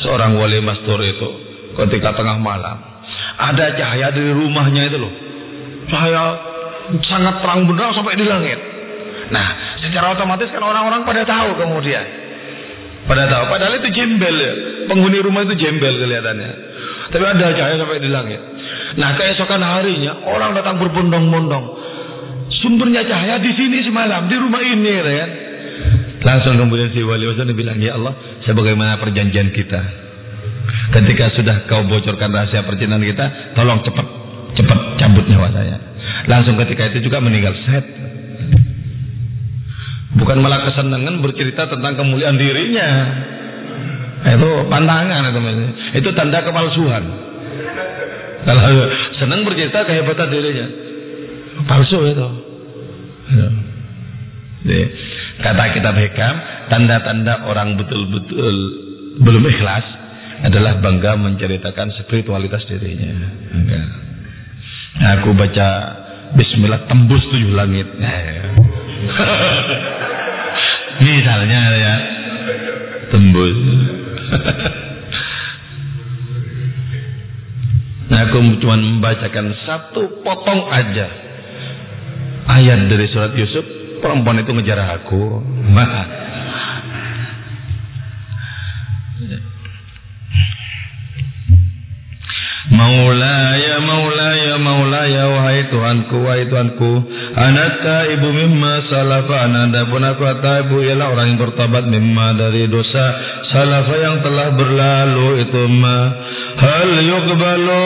[0.00, 1.28] Seorang wali mastur itu
[1.76, 2.80] Ketika tengah malam
[3.36, 5.12] Ada cahaya dari rumahnya itu loh.
[5.92, 6.22] Cahaya
[7.06, 8.58] sangat terang benderang sampai di langit.
[9.30, 12.04] Nah secara otomatis kan orang-orang pada tahu kemudian.
[13.08, 14.52] Pada tahu, padahal itu jembel ya.
[14.92, 16.50] Penghuni rumah itu jembel kelihatannya.
[17.10, 18.40] Tapi ada cahaya sampai di langit.
[18.98, 21.64] Nah keesokan harinya orang datang berbondong-bondong.
[22.62, 25.30] Sumbernya cahaya di sini semalam di rumah ini, kan?
[26.20, 28.12] Langsung kemudian si wali wasallam bilang, Ya Allah,
[28.44, 29.80] sebagaimana perjanjian kita.
[30.90, 34.06] Ketika sudah kau bocorkan rahasia percintaan kita, tolong cepat,
[34.58, 35.76] cepat cabut nyawa saya.
[36.28, 37.84] Langsung ketika itu juga meninggal set.
[40.10, 42.88] Bukan malah kesenangan bercerita tentang kemuliaan dirinya.
[44.20, 45.40] Itu pantangan itu
[45.96, 47.30] Itu tanda kepalsuan.
[48.40, 48.88] Kalau
[49.20, 50.66] senang bercerita kehebatan dirinya.
[51.68, 52.28] Palsu itu.
[53.30, 53.48] Ya.
[54.60, 54.84] Jadi,
[55.44, 56.34] kata kita Hikam,
[56.72, 58.56] tanda-tanda orang betul-betul
[59.20, 59.84] belum ikhlas
[60.40, 63.12] adalah bangga menceritakan spiritualitas dirinya.
[63.68, 63.82] Ya.
[65.20, 65.68] Aku baca
[66.30, 67.90] Bismillah tembus tujuh langit.
[67.98, 68.14] Ya.
[71.04, 71.94] Misalnya ya
[73.10, 73.58] tembus.
[78.10, 81.06] Nah, aku cuma membacakan satu potong aja
[82.58, 83.62] ayat dari surat Yusuf.
[84.02, 85.44] Perempuan itu ngejar aku.
[92.80, 96.92] Maulaya, Maulaya, Maulaya, wahai Tuhanku, wahai Tuhanku,
[97.36, 103.06] Anata ibu mimma salafa, ananda pun aku ibu ialah orang yang bertobat mimma dari dosa
[103.52, 105.98] salafa yang telah berlalu itu ma.
[106.56, 107.84] Hal yuqbalu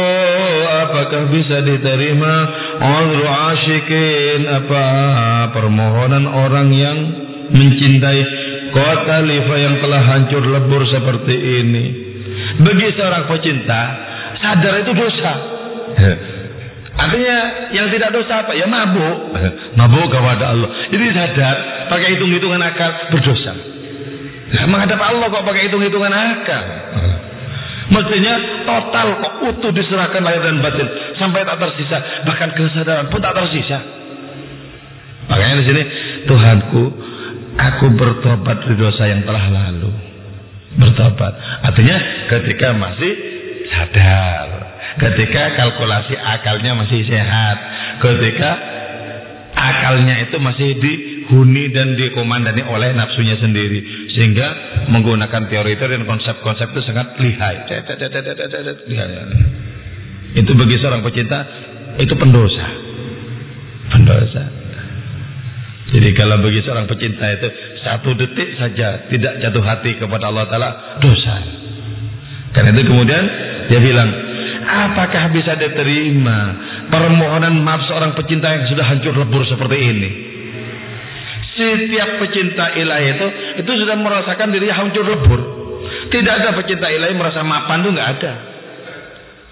[0.87, 2.35] apakah bisa diterima?
[2.79, 4.87] Udhru asyikin apa
[5.59, 6.99] permohonan orang yang
[7.51, 8.21] mencintai
[8.71, 11.85] kota lifa yang telah hancur lebur seperti ini?
[12.63, 13.83] Bagi seorang pecinta
[14.45, 15.33] sadar itu dosa.
[16.95, 17.37] Artinya
[17.75, 18.53] yang tidak dosa apa?
[18.53, 19.35] Ya mabuk.
[19.75, 20.69] Mabuk kepada Allah.
[20.93, 21.57] Jadi sadar
[21.89, 23.53] pakai hitung-hitungan akal berdosa.
[24.55, 26.65] Nah, menghadap Allah kok pakai hitung-hitungan akal.
[27.85, 30.89] Mestinya total kok utuh diserahkan lahir dan batin
[31.21, 33.79] sampai tak tersisa bahkan kesadaran pun tak tersisa.
[35.29, 35.83] Makanya di sini
[36.25, 36.83] Tuhanku,
[37.61, 39.93] aku bertobat dari dosa yang telah lalu.
[40.81, 41.33] Bertobat.
[41.65, 41.97] Artinya
[42.33, 43.34] ketika masih
[43.69, 44.47] sadar.
[44.95, 47.57] Ketika kalkulasi akalnya masih sehat.
[47.99, 48.51] Ketika
[49.55, 54.11] akalnya itu masih dihuni dan dikomandani oleh nafsunya sendiri.
[54.15, 54.47] Sehingga
[54.91, 57.57] menggunakan teori-teori dan konsep-konsep itu sangat lihai.
[60.35, 61.39] Itu bagi seorang pecinta
[61.99, 62.67] itu pendosa.
[63.95, 64.43] Pendosa.
[65.95, 67.49] Jadi kalau bagi seorang pecinta itu
[67.87, 71.37] satu detik saja tidak jatuh hati kepada Allah Ta'ala dosa.
[72.51, 73.25] Karena itu kemudian
[73.69, 74.09] dia bilang,
[74.65, 76.39] apakah bisa diterima
[76.89, 80.11] permohonan maaf seorang pecinta yang sudah hancur lebur seperti ini?
[81.55, 83.27] Setiap pecinta ilahi itu
[83.63, 85.41] itu sudah merasakan dirinya hancur lebur.
[86.11, 88.33] Tidak ada pecinta ilahi merasa mapan itu nggak ada.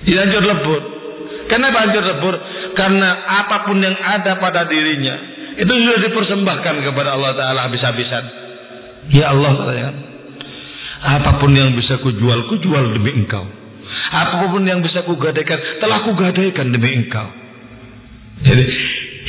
[0.03, 0.81] Tidak hancur lebur.
[1.47, 2.35] Kenapa hancur lebur?
[2.75, 3.09] Karena
[3.45, 5.15] apa pun yang ada pada dirinya
[5.53, 8.25] itu sudah dipersembahkan kepada Allah Taala habis-habisan.
[9.13, 9.53] Ya Allah
[11.03, 13.62] Apa pun yang bisa kujual, kujual demi engkau.
[14.13, 17.33] Apa pun yang bisa kugadaikan, telah kugadaikan demi engkau.
[18.45, 18.65] Jadi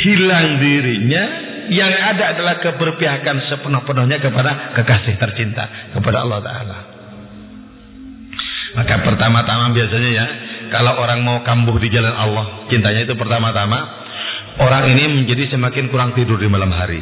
[0.04, 1.24] hilang dirinya,
[1.72, 6.80] yang ada adalah keberpihakan sepenuh-penuhnya kepada kekasih tercinta, kepada Allah Ta'ala.
[8.74, 10.26] Maka pertama-tama biasanya ya,
[10.74, 13.80] kalau orang mau kambuh di jalan Allah, cintanya itu pertama-tama,
[14.60, 17.00] orang ini menjadi semakin kurang tidur di malam hari.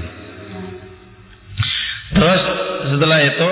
[2.12, 2.42] Terus
[2.92, 3.50] setelah itu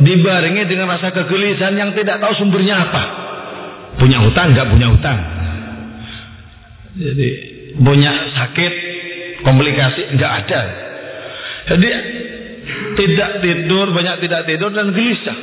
[0.00, 3.27] dibarengi dengan rasa kegelisahan yang tidak tahu sumbernya apa.
[3.98, 5.18] Punya hutang nggak punya hutang.
[6.98, 7.28] Jadi
[7.78, 8.72] punya sakit,
[9.42, 10.62] komplikasi nggak ada.
[11.68, 11.88] Jadi
[12.98, 15.38] tidak tidur, banyak tidak tidur dan gelisah.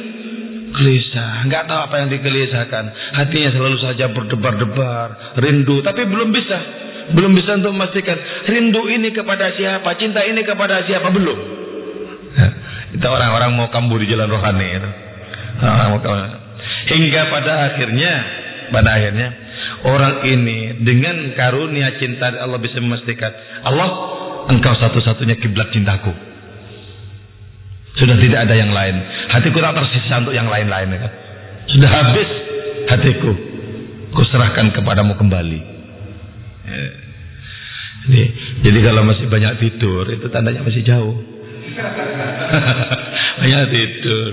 [0.75, 2.83] Gelisah, nggak tahu apa yang digelisahkan.
[3.15, 6.59] Hatinya selalu saja berdebar-debar, rindu, tapi belum bisa.
[7.05, 8.17] Belum bisa untuk memastikan
[8.49, 11.37] rindu ini kepada siapa, cinta ini kepada siapa belum.
[12.97, 14.89] Itu orang-orang mau kambuh di jalan rohani itu.
[15.61, 16.43] Orang mau kambuh.
[16.85, 18.13] Hingga pada akhirnya
[18.71, 19.29] pada akhirnya
[19.85, 23.31] orang ini dengan karunia cinta Allah bisa memastikan
[23.65, 23.87] Allah
[24.49, 26.13] engkau satu-satunya kiblat cintaku.
[27.95, 28.95] Sudah tidak ada yang lain.
[29.31, 30.91] Hatiku tak tersisa untuk yang lain-lain.
[30.91, 31.11] Ya kan?
[31.71, 32.29] Sudah habis
[32.91, 33.31] hatiku.
[34.11, 35.59] Kuserahkan kepadamu kembali.
[36.65, 36.87] Ya.
[38.05, 38.23] Jadi,
[38.61, 41.15] jadi kalau masih banyak tidur itu tandanya masih jauh.
[43.41, 44.31] banyak tidur.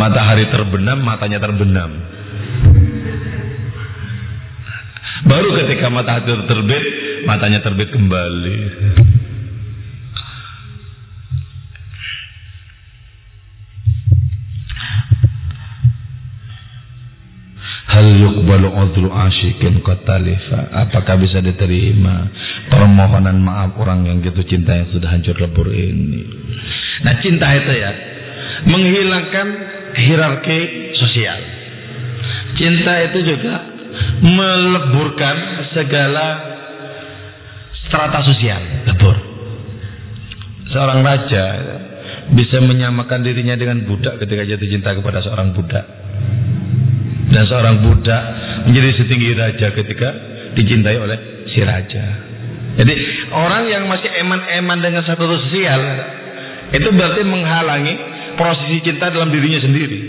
[0.00, 1.90] Matahari terbenam, matanya terbenam.
[5.28, 6.84] Baru ketika matahari terbit,
[7.28, 8.58] matanya terbit kembali.
[17.90, 18.06] Hal
[18.80, 22.32] udhru asyikin qatalifa apakah bisa diterima
[22.72, 26.22] permohonan maaf orang yang jatuh cinta yang sudah hancur lebur ini
[27.02, 27.90] nah cinta itu ya
[28.70, 29.46] menghilangkan
[29.96, 30.60] hierarki
[30.98, 31.40] sosial.
[32.58, 33.54] Cinta itu juga
[34.20, 35.36] meleburkan
[35.72, 36.26] segala
[37.88, 39.16] strata sosial lebur.
[40.70, 41.44] Seorang raja
[42.30, 45.86] bisa menyamakan dirinya dengan budak ketika jatuh cinta kepada seorang budak.
[47.30, 48.22] Dan seorang budak
[48.66, 50.08] menjadi setinggi raja ketika
[50.54, 51.18] dicintai oleh
[51.50, 52.04] si raja.
[52.78, 52.94] Jadi
[53.34, 55.82] orang yang masih eman-eman dengan satu sosial
[56.70, 57.94] itu berarti menghalangi
[58.40, 60.00] prosesi cinta dalam dirinya sendiri.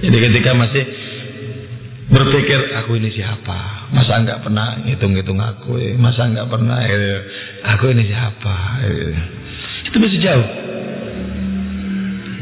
[0.00, 0.84] Jadi ketika masih
[2.08, 7.18] berpikir aku ini siapa, masa enggak pernah hitung-hitung aku, masa enggak pernah eh,
[7.76, 8.56] aku ini siapa,
[9.84, 10.48] itu masih jauh.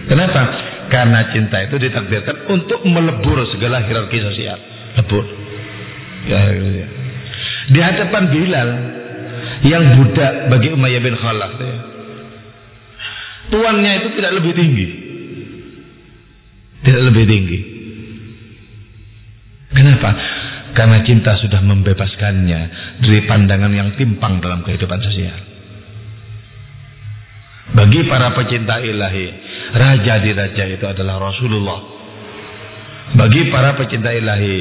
[0.07, 0.43] Kenapa?
[0.91, 4.59] Karena cinta itu ditakdirkan untuk melebur segala hierarki sosial.
[4.99, 5.23] Lebur.
[6.27, 6.87] Ya, ya.
[7.71, 8.71] Di hadapan Bilal
[9.71, 11.79] yang budak bagi Umayyah bin Khalaf ya.
[13.51, 14.87] Tuannya itu tidak lebih tinggi.
[16.87, 17.59] Tidak lebih tinggi.
[19.75, 20.11] Kenapa?
[20.71, 22.61] Karena cinta sudah membebaskannya
[23.03, 25.39] dari pandangan yang timpang dalam kehidupan sosial.
[27.71, 29.27] Bagi para pecinta ilahi,
[29.71, 31.81] Raja di raja itu adalah Rasulullah.
[33.11, 34.59] Bagi para pecinta ilahi,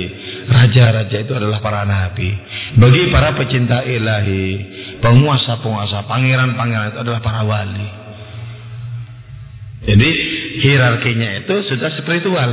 [0.49, 2.29] raja-raja itu adalah para nabi.
[2.77, 4.45] Bagi para pecinta ilahi,
[5.01, 7.89] penguasa-penguasa, pangeran-pangeran itu adalah para wali.
[9.79, 10.09] Jadi
[10.59, 12.51] hierarkinya itu sudah spiritual,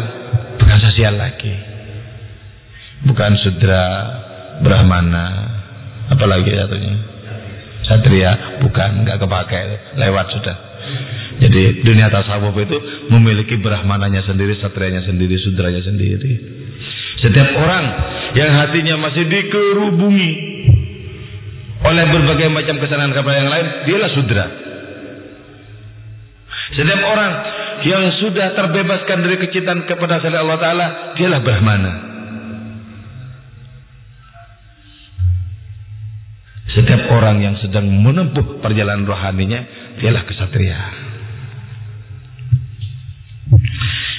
[0.63, 1.55] bukan sosial lagi.
[3.07, 3.85] Bukan sudra,
[4.63, 5.27] brahmana,
[6.11, 6.95] apalagi satunya.
[7.87, 9.63] Satria, bukan, nggak kepakai,
[9.95, 10.57] lewat sudah.
[11.37, 12.79] Jadi dunia tasawuf itu
[13.13, 16.33] memiliki brahmananya sendiri, satrianya sendiri, sudranya sendiri.
[17.21, 17.85] Setiap orang
[18.35, 20.31] yang hatinya masih dikerubungi
[21.85, 24.66] oleh berbagai macam kesalahan kepada yang lain, dialah sudra.
[26.75, 27.33] Setiap orang
[27.87, 31.93] yang sudah terbebaskan dari kecintaan kepada selain Allah Ta'ala, dialah Brahmana.
[36.75, 39.61] Setiap orang yang sedang menempuh perjalanan rohaninya,
[40.03, 40.81] dialah kesatria.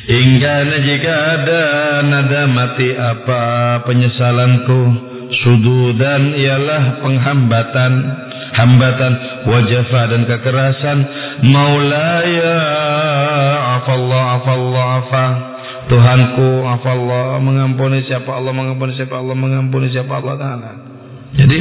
[0.07, 0.53] Hingga
[0.87, 1.63] jika ada
[2.07, 3.43] nada mati apa
[3.83, 4.79] penyesalanku
[5.43, 7.91] Sududan ialah penghambatan
[8.57, 9.13] Hambatan
[9.45, 10.97] wajafa dan kekerasan
[11.53, 12.57] Maulaya
[13.81, 15.25] afallah afallah afa
[15.87, 20.71] Tuhanku afallah mengampuni siapa Allah mengampuni siapa Allah mengampuni siapa Allah Ta'ala
[21.37, 21.57] Jadi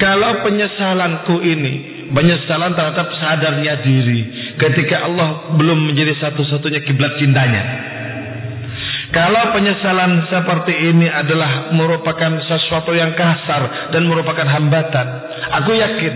[0.00, 4.20] kalau penyesalanku ini Penyesalan terhadap sadarnya diri
[4.60, 7.62] ketika Allah belum menjadi satu-satunya kiblat cintanya.
[9.14, 15.06] Kalau penyesalan seperti ini adalah merupakan sesuatu yang kasar dan merupakan hambatan,
[15.54, 16.14] aku yakin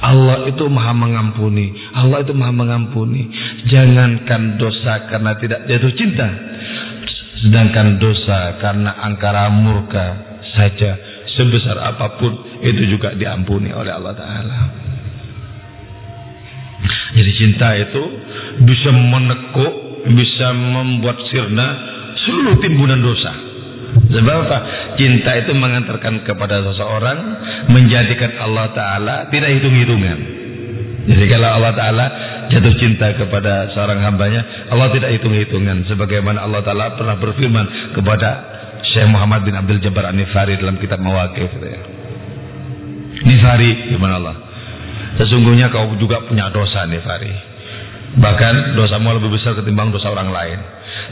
[0.00, 1.76] Allah itu maha mengampuni.
[1.92, 3.28] Allah itu maha mengampuni.
[3.68, 6.28] Jangankan dosa karena tidak jatuh cinta.
[7.40, 10.06] Sedangkan dosa karena angkara murka
[10.56, 10.96] saja
[11.36, 14.58] sebesar apa pun itu juga diampuni oleh Allah Ta'ala.
[17.10, 18.02] Jadi cinta itu
[18.64, 19.74] bisa menekuk,
[20.08, 21.66] bisa membuat sirna
[22.24, 23.32] seluruh timbunan dosa.
[23.90, 24.58] Sebab apa?
[24.94, 27.18] Cinta itu mengantarkan kepada seseorang
[27.74, 30.18] menjadikan Allah Ta'ala tidak hitung-hitungan.
[31.10, 32.06] Jadi kalau Allah Ta'ala
[32.54, 35.90] jatuh cinta kepada seorang hambanya, Allah tidak hitung-hitungan.
[35.90, 38.28] Sebagaimana Allah Ta'ala pernah berfirman kepada
[38.94, 41.50] Syekh Muhammad bin Abdul Jabbar An-Nifari dalam kitab Mawakif.
[43.26, 44.36] Nifari, gimana Allah?
[45.18, 47.49] Sesungguhnya kau juga punya dosa nih Fari.
[48.10, 50.58] Bahkan dosamu lebih besar ketimbang dosa orang lain.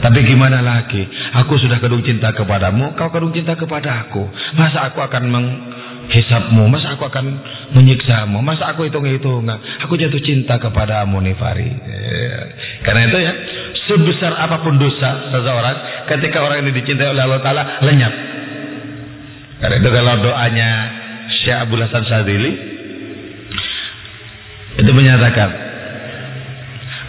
[0.03, 0.99] Tapi gimana lagi?
[1.43, 4.27] Aku sudah kedung cinta kepadamu, kau kedung cinta kepada aku.
[4.59, 6.67] Masa aku akan menghisapmu?
[6.67, 7.25] Masa aku akan
[7.71, 8.43] menyiksamu?
[8.43, 9.47] Masa aku hitung-hitung?
[9.87, 11.71] Aku jatuh cinta kepadamu nih Fari.
[11.71, 12.41] Eh,
[12.83, 13.33] karena itu ya,
[13.87, 15.75] sebesar apa pun dosa seseorang,
[16.11, 18.13] ketika orang ini dicintai oleh Allah Ta'ala, lenyap.
[19.63, 20.69] Karena itu kalau doanya
[21.43, 22.51] Syekh Abdul Hasan Sadili,
[24.79, 25.68] itu menyatakan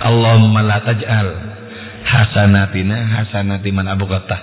[0.01, 1.29] Allahumma la taj'al
[2.05, 4.39] hasanatina hasanati man abghata.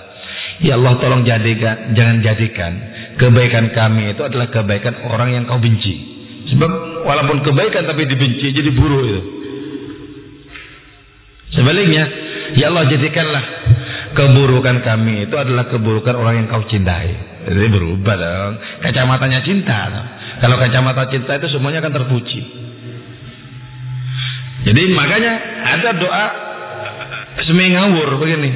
[0.58, 2.72] Ya Allah tolong jadikan jangan jadikan
[3.18, 6.16] kebaikan kami itu adalah kebaikan orang yang kau benci.
[6.54, 6.70] Sebab
[7.04, 9.22] walaupun kebaikan tapi dibenci jadi buruk itu.
[11.48, 12.04] Sebaliknya,
[12.54, 13.44] ya Allah jadikanlah
[14.14, 17.10] keburukan kami itu adalah keburukan orang yang kau cintai.
[17.48, 18.52] Jadi berubah dong.
[18.84, 19.80] Kacamatanya cinta.
[20.38, 22.40] Kalau kacamata cinta itu semuanya akan terpuji.
[24.66, 25.32] Jadi makanya
[25.78, 26.26] ada doa
[27.46, 28.50] semingawur begini.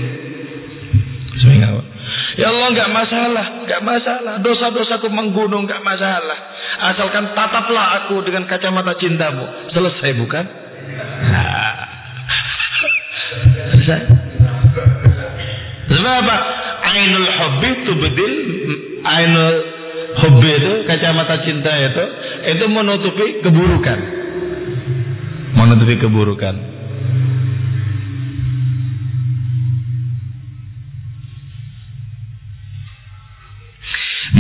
[2.33, 4.35] Ya Allah nggak masalah, nggak masalah.
[4.41, 6.39] Dosa-dosaku menggunung nggak masalah.
[6.93, 9.45] Asalkan tataplah aku dengan kacamata cintamu.
[9.69, 10.45] Selesai bukan?
[11.29, 11.77] Nah.
[13.77, 14.01] Selesai.
[15.93, 16.37] Sebab apa?
[16.83, 18.35] Ainul hubbi itu bedil.
[19.05, 19.57] Ainul
[20.25, 22.05] hubbi itu kacamata cinta itu
[22.49, 24.22] itu menutupi keburukan.
[25.63, 26.83] Menutupi keburukan.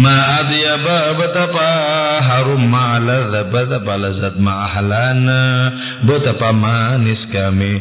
[0.02, 1.68] Ma adyaba betapa
[2.26, 5.42] harum ma'aladha betapa lazat ma'ahlana
[6.10, 7.74] betapa manis kami.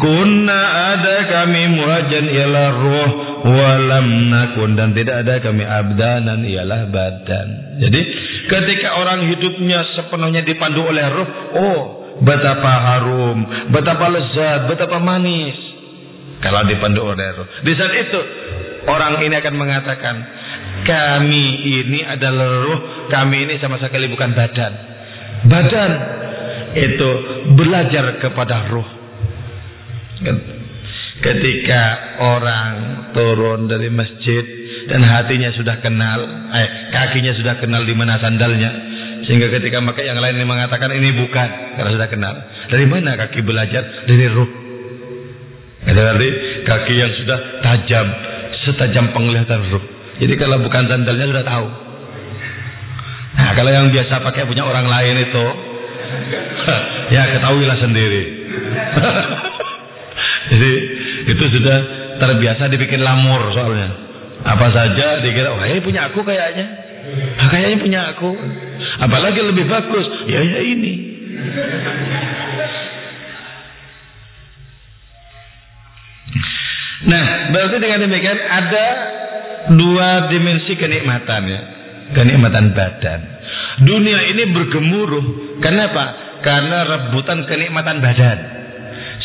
[0.00, 0.60] Kunna
[0.96, 3.10] ada kami muhajan ialah ruh
[3.44, 7.48] walam nakun dan tidak ada kami abdanan ialah badan.
[7.76, 8.00] Jadi
[8.48, 11.28] ketika orang hidupnya sepenuhnya dipandu oleh ruh
[11.60, 13.38] oh betapa harum
[13.72, 15.56] betapa lezat betapa manis
[16.40, 18.20] kalau dipandu oleh ruh di saat itu
[18.86, 20.16] orang ini akan mengatakan
[20.84, 21.46] kami
[21.82, 24.72] ini adalah ruh, kami ini sama sekali bukan badan.
[25.46, 25.92] Badan
[26.76, 27.10] itu
[27.58, 28.88] belajar kepada ruh.
[31.16, 31.82] Ketika
[32.20, 32.74] orang
[33.16, 34.44] turun dari masjid
[34.86, 36.20] dan hatinya sudah kenal,
[36.54, 38.70] eh, kakinya sudah kenal di mana sandalnya,
[39.26, 42.34] sehingga ketika maka yang lain mengatakan ini bukan karena sudah kenal.
[42.70, 44.06] Dari mana kaki belajar?
[44.06, 44.50] Dari ruh.
[45.86, 46.28] Dari
[46.62, 48.06] kaki yang sudah tajam,
[48.62, 49.84] setajam penglihatan ruh.
[50.22, 51.66] Jadi kalau bukan sandalnya sudah tahu.
[53.36, 55.46] Nah, kalau yang biasa pakai punya orang lain itu,
[57.14, 58.22] ya ketahuilah sendiri.
[60.54, 60.72] Jadi
[61.34, 61.78] itu sudah
[62.22, 63.90] terbiasa dibikin lamur soalnya.
[64.46, 66.66] Apa saja dikira, oh ini punya aku kayaknya.
[67.38, 68.30] Ah, kayaknya punya aku.
[68.96, 70.94] Apalagi lebih bagus, ya ya ini.
[77.06, 78.86] Nah, berarti dengan demikian ada
[79.76, 81.60] dua dimensi kenikmatan ya.
[82.16, 83.20] Kenikmatan badan.
[83.84, 85.24] Dunia ini bergemuruh.
[85.60, 86.04] Kenapa?
[86.40, 88.38] Karena rebutan kenikmatan badan.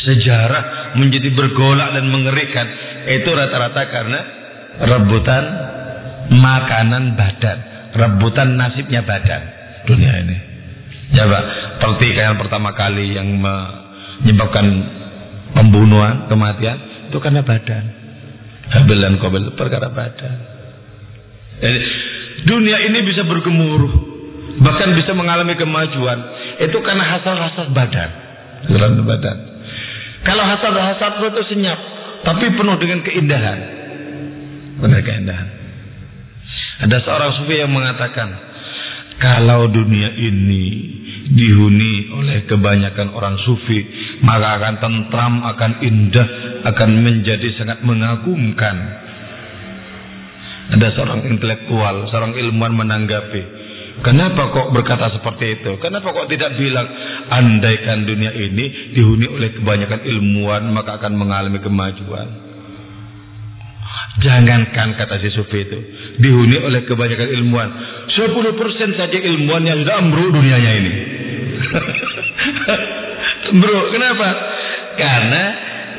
[0.02, 2.66] Sejarah menjadi bergolak dan mengerikan.
[3.06, 4.20] Itu rata-rata karena
[4.82, 5.44] rebutan
[6.28, 7.58] makanan badan.
[7.96, 9.61] Rebutan nasibnya badan.
[9.86, 10.36] Dunia ini.
[11.12, 11.38] Coba,
[11.82, 14.66] pertikaian pertama kali yang menyebabkan
[15.52, 16.78] pembunuhan, kematian,
[17.12, 17.84] itu karena badan.
[18.72, 20.36] Habil dan Qabil perkara badan.
[21.60, 21.78] Jadi,
[22.48, 23.92] dunia ini bisa bergemuruh,
[24.64, 26.18] bahkan bisa mengalami kemajuan.
[26.64, 28.10] Itu karena hasrat-hasrat badan.
[28.72, 29.36] Hasrat badan.
[30.22, 31.78] Kalau hasrat-hasrat itu senyap,
[32.24, 33.58] tapi penuh dengan keindahan.
[34.80, 35.48] Penuh keindahan.
[36.88, 38.51] Ada seorang sufi yang mengatakan,
[39.22, 40.66] kalau dunia ini
[41.30, 43.78] dihuni oleh kebanyakan orang sufi,
[44.26, 46.28] maka akan tentram, akan indah,
[46.66, 48.76] akan menjadi sangat mengagumkan.
[50.74, 53.42] Ada seorang intelektual, seorang ilmuwan menanggapi,
[54.02, 55.78] kenapa kok berkata seperti itu?
[55.78, 56.88] Kenapa kok tidak bilang,
[57.30, 62.52] andaikan dunia ini dihuni oleh kebanyakan ilmuwan, maka akan mengalami kemajuan.
[64.12, 65.78] Jangankan kata si Sufi itu
[66.20, 67.68] dihuni oleh kebanyakan ilmuwan.
[68.12, 70.92] 10% saja ilmuwan yang sudah ambruk dunianya ini.
[73.60, 74.28] Bro, kenapa?
[75.00, 75.44] Karena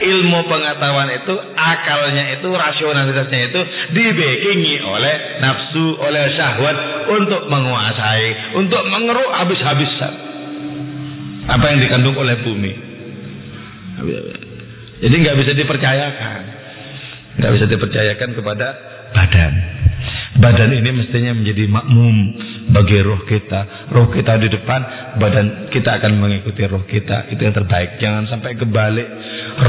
[0.03, 3.61] ilmu pengetahuan itu akalnya itu rasionalitasnya itu
[3.93, 6.77] dibekingi oleh nafsu oleh syahwat
[7.13, 10.13] untuk menguasai untuk mengeruk habis-habisan.
[11.49, 12.73] Apa yang dikandung oleh bumi.
[15.03, 16.41] Jadi nggak bisa dipercayakan.
[17.41, 18.67] Nggak bisa dipercayakan kepada
[19.11, 19.53] badan
[20.39, 22.15] badan ini mestinya menjadi makmum
[22.73, 23.91] bagi roh kita.
[23.93, 24.81] Roh kita di depan,
[25.21, 27.29] badan kita akan mengikuti roh kita.
[27.29, 28.01] Itu yang terbaik.
[28.01, 29.07] Jangan sampai kebalik.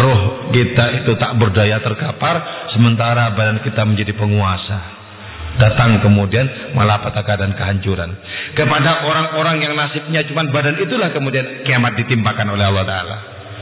[0.00, 5.04] Roh kita itu tak berdaya terkapar, sementara badan kita menjadi penguasa.
[5.54, 8.10] Datang kemudian malapetaka dan kehancuran.
[8.58, 13.16] Kepada orang-orang yang nasibnya cuma badan itulah kemudian kiamat ditimpakan oleh Allah Ta'ala.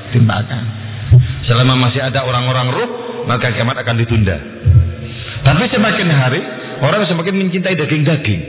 [0.09, 0.64] Timpakan.
[1.44, 2.88] Selama masih ada orang-orang roh,
[3.28, 4.36] maka kiamat akan ditunda.
[5.42, 6.40] Tapi semakin hari,
[6.82, 8.42] orang semakin mencintai daging-daging.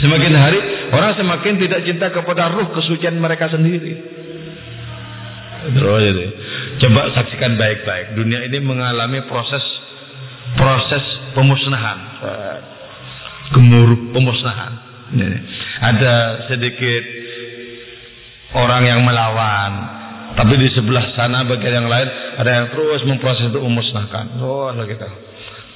[0.00, 0.58] Semakin hari
[0.90, 3.94] orang semakin tidak cinta kepada ruh kesucian mereka sendiri.
[6.80, 8.16] Coba saksikan baik-baik.
[8.16, 9.60] Dunia ini mengalami proses
[10.56, 11.04] proses
[11.36, 11.98] pemusnahan.
[13.52, 14.72] Gemuruh pemusnahan.
[15.80, 16.14] Ada
[16.48, 17.04] sedikit
[18.56, 19.70] orang yang melawan,
[20.38, 22.08] tapi di sebelah sana bagian yang lain
[22.40, 24.40] ada yang terus memproses untuk memusnahkan.
[24.40, 25.08] Oh, gitu.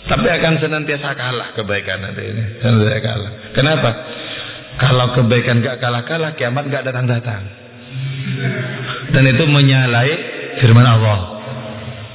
[0.04, 2.44] Tapi akan senantiasa kalah kebaikan nanti ini.
[2.60, 3.32] Senantiasa kalah.
[3.56, 3.90] Kenapa?
[4.74, 7.42] Kalau kebaikan gak kalah-kalah, kiamat gak datang-datang.
[9.14, 10.12] Dan itu menyalai
[10.60, 11.18] firman Allah.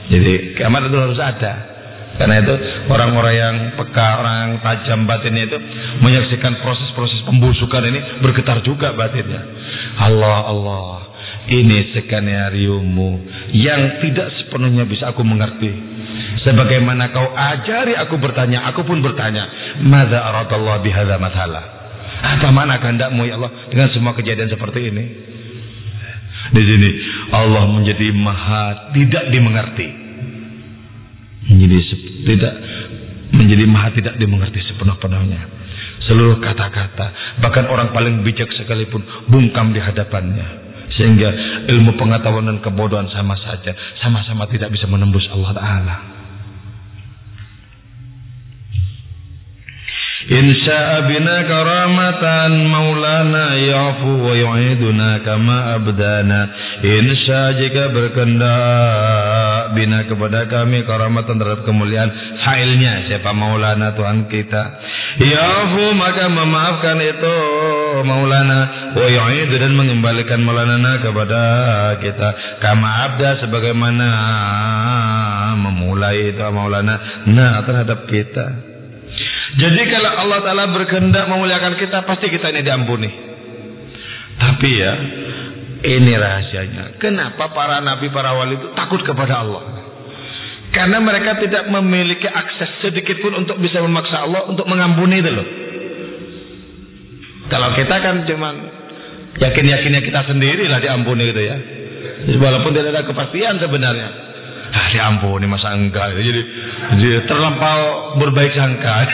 [0.09, 1.53] Jadi kiamat itu harus ada.
[2.19, 2.51] Karena itu
[2.91, 5.57] orang-orang yang peka, orang yang tajam batinnya itu
[6.03, 9.39] menyaksikan proses-proses pembusukan ini bergetar juga batinnya.
[10.03, 11.15] Allah Allah,
[11.47, 13.11] ini skenario-mu
[13.55, 15.88] yang tidak sepenuhnya bisa aku mengerti.
[16.39, 19.75] Sebagaimana kau ajari aku bertanya, aku pun bertanya.
[19.83, 21.63] Mada aradallah bihadza mathala?
[22.19, 25.03] Apa mana kehendakmu ya Allah dengan semua kejadian seperti ini?
[26.49, 26.89] Di sini
[27.31, 29.87] Allah menjadi maha tidak dimengerti.
[31.51, 31.77] Menjadi
[32.27, 32.53] tidak
[33.35, 35.41] menjadi maha tidak dimengerti sepenuh-penuhnya.
[36.07, 40.71] Seluruh kata-kata, bahkan orang paling bijak sekalipun bungkam di hadapannya.
[40.97, 41.29] Sehingga
[41.69, 43.71] ilmu pengetahuan dan kebodohan sama saja,
[44.01, 46.18] sama-sama tidak bisa menembus Allah Ta'ala.
[50.32, 56.48] إن شاء بنا كرامة مولانا يعفو ويعيدنا كما أبدانا
[56.84, 62.08] إن شاء jika berkehendak bina kepada kami karamatan terhadap kemuliaan
[62.40, 64.62] hailnya siapa maulana Tuhan kita
[65.20, 67.36] Yafu maka memaafkan itu
[68.08, 68.58] maulana
[68.96, 71.42] wa yu'idu dan mengembalikan maulana kepada
[72.00, 72.28] kita
[72.64, 74.08] kama abda sebagaimana
[75.60, 78.67] memulai itu maulana nah terhadap kita
[79.57, 83.09] jadi kalau Allah Ta'ala berkehendak memuliakan kita, pasti kita ini diampuni.
[84.37, 84.93] Tapi ya,
[85.89, 87.01] ini rahasianya.
[87.01, 89.63] Kenapa para nabi, para wali itu takut kepada Allah?
[90.69, 95.47] Karena mereka tidak memiliki akses sedikit pun untuk bisa memaksa Allah untuk mengampuni itu loh.
[97.49, 98.55] Kalau kita kan cuman
[99.41, 101.57] yakin-yakinnya kita sendiri lah diampuni gitu ya.
[102.37, 104.28] Walaupun tidak ada kepastian sebenarnya.
[104.69, 106.13] Ah, diampuni masa enggak.
[106.13, 106.41] Jadi,
[107.01, 108.95] jadi terlampau berbaik sangka.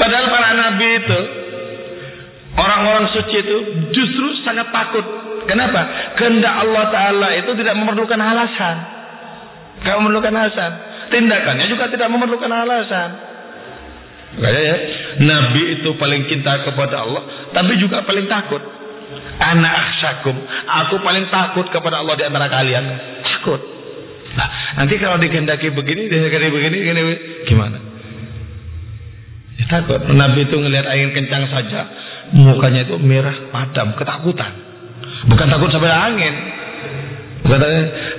[0.00, 1.20] Padahal para nabi itu
[2.58, 3.56] orang-orang suci itu
[3.94, 5.06] justru sangat takut.
[5.46, 6.14] Kenapa?
[6.18, 8.76] Kehendak Allah Taala itu tidak memerlukan alasan.
[9.84, 10.72] Tidak memerlukan alasan.
[11.12, 13.08] Tindakannya juga tidak memerlukan alasan.
[14.34, 14.74] Ya,
[15.22, 17.22] Nabi itu paling cinta kepada Allah,
[17.54, 18.58] tapi juga paling takut.
[19.34, 20.36] Anak aksyakum.
[20.84, 22.84] Aku paling takut kepada Allah di antara kalian.
[23.22, 23.60] Takut.
[24.34, 24.48] Nah,
[24.82, 27.00] nanti kalau dikehendaki begini, dikehendaki begini, gini,
[27.46, 27.78] gimana?
[29.58, 30.00] Ya, takut.
[30.10, 31.80] Nabi itu ngelihat angin kencang saja,
[32.34, 34.52] mukanya itu merah padam, ketakutan.
[35.30, 36.34] Bukan takut sampai angin.
[37.44, 37.60] Bukan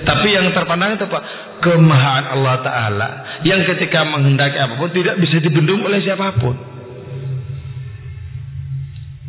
[0.06, 1.20] tapi yang terpandang itu apa?
[1.58, 3.08] Kemahaan Allah Ta'ala
[3.42, 6.75] yang ketika menghendaki apa pun tidak bisa dibendung oleh siapa pun.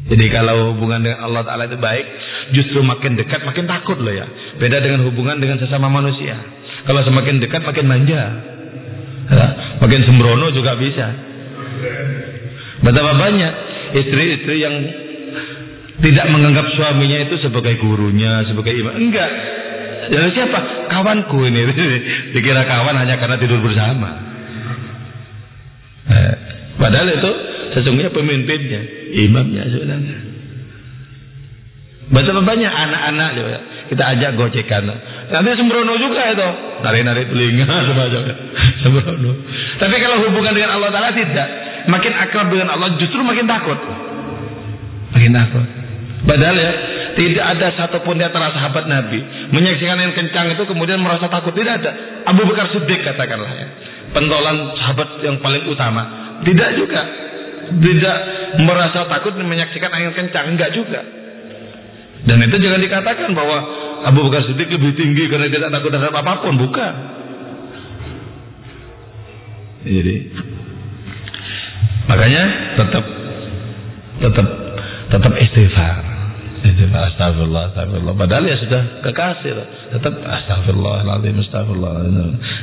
[0.08, 2.06] Jadi kalau hubungan dengan Allah Ta'ala itu baik,
[2.56, 4.24] justru makin dekat makin takut loh ya.
[4.56, 6.40] Beda dengan hubungan dengan sesama manusia.
[6.88, 8.22] Kalau semakin dekat makin manja.
[9.28, 9.48] Ya,
[9.84, 11.08] makin sembrono juga bisa.
[12.80, 13.54] Betapa banyak
[14.00, 14.76] istri-istri yang
[16.00, 18.96] tidak menganggap suaminya itu sebagai gurunya, sebagai imam.
[18.96, 19.32] Enggak.
[20.08, 20.88] Ya siapa?
[20.88, 21.62] Kawanku ini.
[22.38, 24.10] Dikira kawan hanya karena tidur bersama.
[26.08, 26.34] Eh,
[26.80, 27.32] padahal itu
[27.78, 28.82] sesungguhnya pemimpinnya,
[29.14, 30.18] imamnya sebenarnya.
[32.08, 33.30] Betapa banyak anak-anak
[33.92, 34.88] kita ajak gocekan.
[35.28, 36.50] Nanti sembrono juga itu.
[36.84, 38.36] Nari-nari telinga semacamnya.
[38.84, 39.32] Sembrono.
[39.80, 41.48] Tapi kalau hubungan dengan Allah Ta'ala tidak.
[41.88, 43.80] Makin akrab dengan Allah justru makin takut.
[45.16, 45.68] Makin takut.
[46.28, 46.72] Padahal ya
[47.16, 49.24] tidak ada satupun di antara sahabat Nabi
[49.56, 51.56] menyaksikan yang kencang itu kemudian merasa takut.
[51.56, 51.92] Tidak ada.
[52.28, 53.68] Abu Bakar Siddiq katakanlah ya.
[54.12, 56.04] Pentolan sahabat yang paling utama.
[56.44, 57.02] Tidak juga
[57.68, 58.18] tidak
[58.64, 61.02] merasa takut menyaksikan angin kencang, enggak juga.
[62.28, 63.58] Dan itu jangan dikatakan bahwa
[64.08, 66.94] Abu Bakar Siddiq lebih tinggi karena tidak takut terhadap apa pun, bukan.
[69.88, 70.16] Jadi
[72.08, 72.44] makanya
[72.76, 73.04] tetap
[74.20, 74.48] tetap
[75.08, 76.04] tetap istighfar.
[76.58, 78.16] Istighfar astagfirullah, astagfirullah.
[78.18, 79.52] Padahal ya sudah kekasih,
[79.96, 81.94] tetap astagfirullahaladzim, astagfirullah.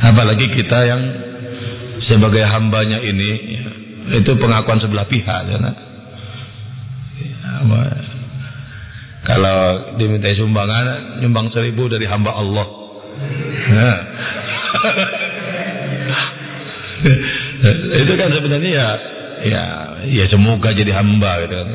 [0.04, 1.02] Apalagi kita yang
[2.04, 3.64] sebagai hambanya ini ya,
[4.12, 5.74] itu pengakuan sebelah pihak ya, nah.
[7.16, 7.64] ya,
[9.24, 9.58] kalau
[9.96, 12.66] diminta sumbangan nyumbang seribu dari hamba Allah.
[13.72, 13.98] Nah.
[18.04, 18.88] itu kan sebenarnya ya
[19.44, 19.62] ya
[20.08, 21.68] ya semoga jadi hamba gitu kan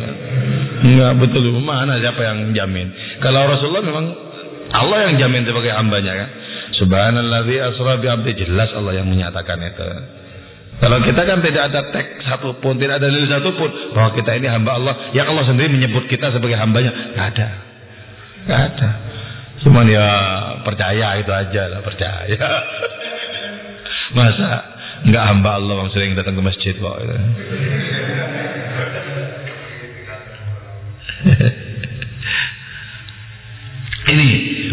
[0.86, 1.50] enggak betul.
[1.58, 2.94] Mana siapa yang jamin?
[3.18, 4.06] Kalau Rasulullah memang
[4.70, 6.30] Allah yang jamin sebagai hambanya kan?
[6.78, 8.46] Subhanallah asra bi abdi.
[8.46, 9.90] Jelas Allah yang menyatakan itu
[10.80, 14.80] kalau kita kan tidak ada teks satupun, tidak ada dalil satupun bahwa kita ini hamba
[14.80, 17.50] Allah, yang Allah sendiri menyebut kita sebagai hambanya, nggak ada,
[18.48, 18.90] nggak ada.
[19.60, 20.08] Cuma ya
[20.64, 22.40] percaya itu aja lah percaya.
[24.16, 24.50] Masa
[25.04, 26.96] nggak hamba Allah yang sering datang ke masjid kok.
[26.96, 27.16] Gitu.
[34.16, 34.30] Ini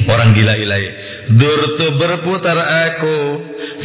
[0.07, 0.89] orang gila ilahi.
[1.35, 3.19] Durtu berputar aku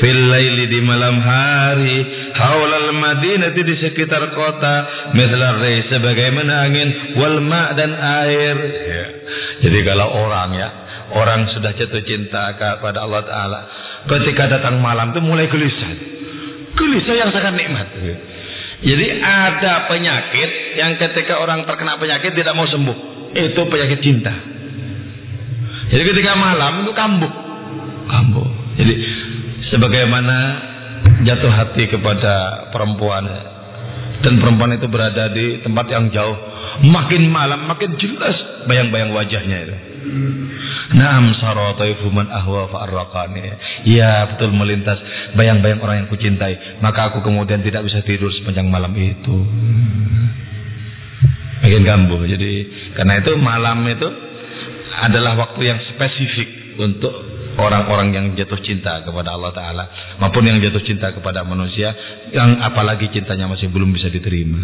[0.01, 1.97] fil laili di malam hari
[2.33, 4.75] haulal madinah di sekitar kota
[5.13, 6.89] mithla rai sebagaimana angin
[7.21, 8.55] wal ma dan air.
[8.65, 9.05] Ya.
[9.61, 10.69] jadi kalau orang ya
[11.13, 13.59] orang sudah jatuh cinta kepada Allah taala
[14.09, 15.93] ketika datang malam itu mulai gelisah.
[16.73, 17.87] Gelisah yang sangat nikmat.
[18.81, 20.49] Jadi ada penyakit
[20.81, 23.29] yang ketika orang terkena penyakit tidak mau sembuh.
[23.37, 24.33] Itu penyakit cinta.
[25.93, 27.33] Jadi ketika malam itu kambuh.
[28.09, 28.60] Kambuh
[29.71, 30.37] sebagaimana
[31.25, 33.25] jatuh hati kepada perempuan
[34.21, 36.37] dan perempuan itu berada di tempat yang jauh
[36.85, 38.37] makin malam makin jelas
[38.69, 39.77] bayang-bayang wajahnya itu
[40.91, 43.43] Naam sarataifu man ahwa fa'arraqani.
[43.87, 44.99] Ya betul melintas
[45.39, 46.83] bayang-bayang orang yang kucintai.
[46.83, 49.37] Maka aku kemudian tidak bisa tidur sepanjang malam itu.
[51.63, 52.21] Makin kambuh.
[52.27, 52.53] Jadi
[52.99, 54.07] karena itu malam itu
[54.99, 59.83] adalah waktu yang spesifik untuk orang-orang yang jatuh cinta kepada Allah Ta'ala
[60.21, 61.91] maupun yang jatuh cinta kepada manusia
[62.31, 64.59] yang apalagi cintanya masih belum bisa diterima.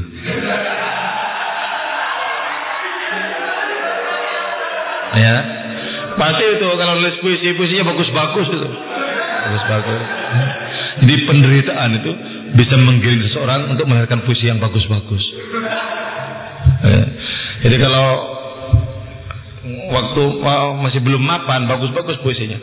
[5.18, 5.38] Ya.
[6.18, 8.70] Pasti itu kalau nulis puisi puisinya bagus-bagus itu.
[9.48, 10.02] Bagus-bagus.
[10.98, 12.12] Jadi penderitaan itu
[12.58, 15.24] bisa menggiring seseorang untuk melahirkan puisi yang bagus-bagus.
[16.78, 17.04] Ya.
[17.66, 18.08] jadi kalau
[19.68, 20.24] waktu
[20.84, 22.60] masih belum mapan bagus-bagus puisinya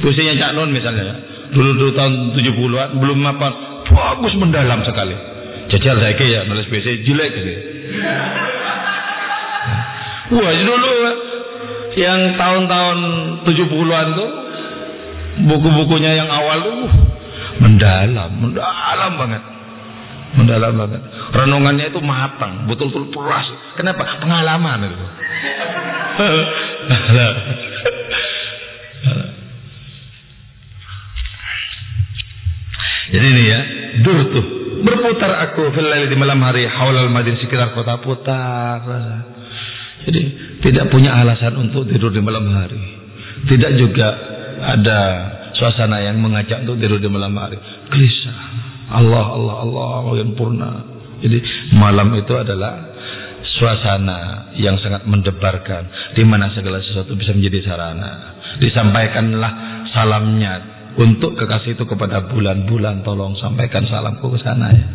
[0.00, 1.16] Puisinya Cak Nun misalnya.
[1.52, 3.48] Dulu dulu tahun 70-an belum apa
[3.86, 5.14] bagus mendalam sekali.
[5.66, 7.52] Jajal saya ya nulis puisi jelek gitu.
[10.26, 10.94] Wah, dulu
[11.96, 12.98] yang tahun-tahun
[13.46, 14.30] 70-an tuh
[15.48, 16.92] buku-bukunya yang awal tuh uh,
[17.62, 19.42] mendalam, mendalam banget.
[20.36, 21.00] Mendalam banget.
[21.32, 23.46] Renungannya itu matang, betul-betul puas.
[23.78, 24.04] Kenapa?
[24.20, 25.06] Pengalaman itu.
[33.10, 33.60] Jadi ini ya,
[34.02, 34.46] dur tuh.
[34.76, 38.82] Berputar aku fil di malam hari haulal madin sekitar kota putar.
[40.06, 40.22] Jadi
[40.62, 42.78] tidak punya alasan untuk tidur di malam hari.
[43.46, 44.08] Tidak juga
[44.62, 45.00] ada
[45.56, 47.58] suasana yang mengajak untuk tidur di malam hari.
[47.90, 48.38] Gelisah.
[48.86, 50.70] Allah Allah Allah makin purna.
[51.24, 51.38] Jadi
[51.74, 52.94] malam itu adalah
[53.56, 58.36] suasana yang sangat mendebarkan di mana segala sesuatu bisa menjadi sarana.
[58.60, 59.52] Disampaikanlah
[59.90, 64.86] salamnya untuk kekasih itu kepada bulan-bulan tolong sampaikan salamku ke sana ya.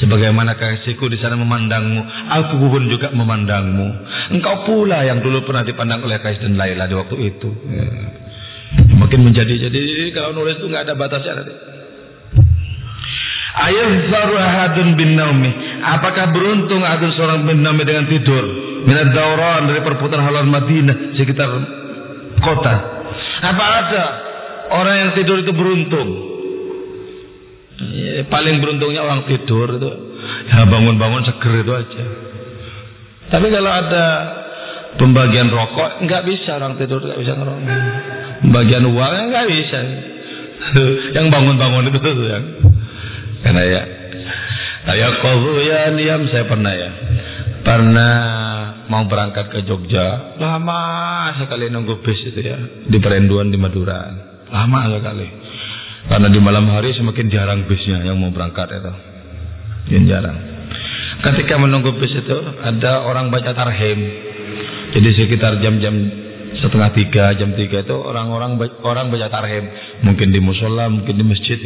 [0.00, 3.88] Sebagaimana kekasihku di sana memandangmu, aku pun juga memandangmu.
[4.32, 7.50] Engkau pula yang dulu pernah dipandang oleh Kais dan Laila di waktu itu.
[7.68, 7.88] Ya.
[9.10, 9.82] Menjadi jadi
[10.14, 11.54] kalau nulis itu nggak ada batasnya nanti.
[13.50, 13.88] Ayah
[14.38, 15.50] ahadun bin naumi.
[15.82, 18.44] Apakah beruntung adun seorang bin naumi dengan tidur?
[18.86, 21.50] Minat dauran dari perputaran halal Madinah sekitar
[22.40, 22.74] kota.
[23.42, 24.04] Apa ada
[24.70, 26.08] Orang yang tidur itu beruntung.
[27.80, 29.90] Ya, paling beruntungnya orang tidur itu
[30.52, 32.04] ya bangun-bangun seger itu aja.
[33.30, 34.06] Tapi kalau ada
[35.00, 37.66] pembagian rokok nggak bisa orang tidur nggak bisa ngerokok.
[38.46, 39.78] Pembagian uang nggak bisa.
[41.16, 42.44] yang bangun-bangun itu tuh yang
[43.40, 43.82] karena ya
[44.84, 46.90] saya kau ya niam saya pernah ya
[47.64, 48.16] pernah
[48.88, 50.82] mau berangkat ke Jogja lama
[51.40, 52.58] sekali nunggu bis itu ya
[52.88, 55.28] di perenduan di Madura Lama sekali.
[56.10, 58.92] Karena di malam hari semakin jarang bisnya yang mau berangkat itu.
[59.94, 60.38] Yang jarang.
[61.20, 63.98] Ketika menunggu bis itu ada orang baca tarhim.
[64.90, 65.94] Jadi sekitar jam-jam
[66.58, 69.64] setengah tiga, jam tiga itu orang-orang orang baca tarhim.
[70.02, 71.60] Mungkin di musola, mungkin di masjid.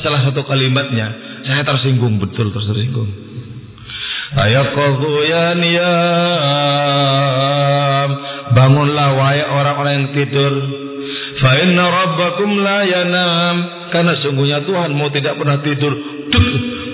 [0.00, 1.12] Salah satu kalimatnya
[1.44, 3.10] saya tersinggung betul tersinggung.
[4.30, 5.46] Ayaqadhu ya
[8.50, 10.52] Bangunlah wahai orang-orang yang tidur
[11.40, 13.56] Fa inna rabbakum la yanam.
[13.90, 15.92] Karena sungguhnya Tuhan mau tidak pernah tidur.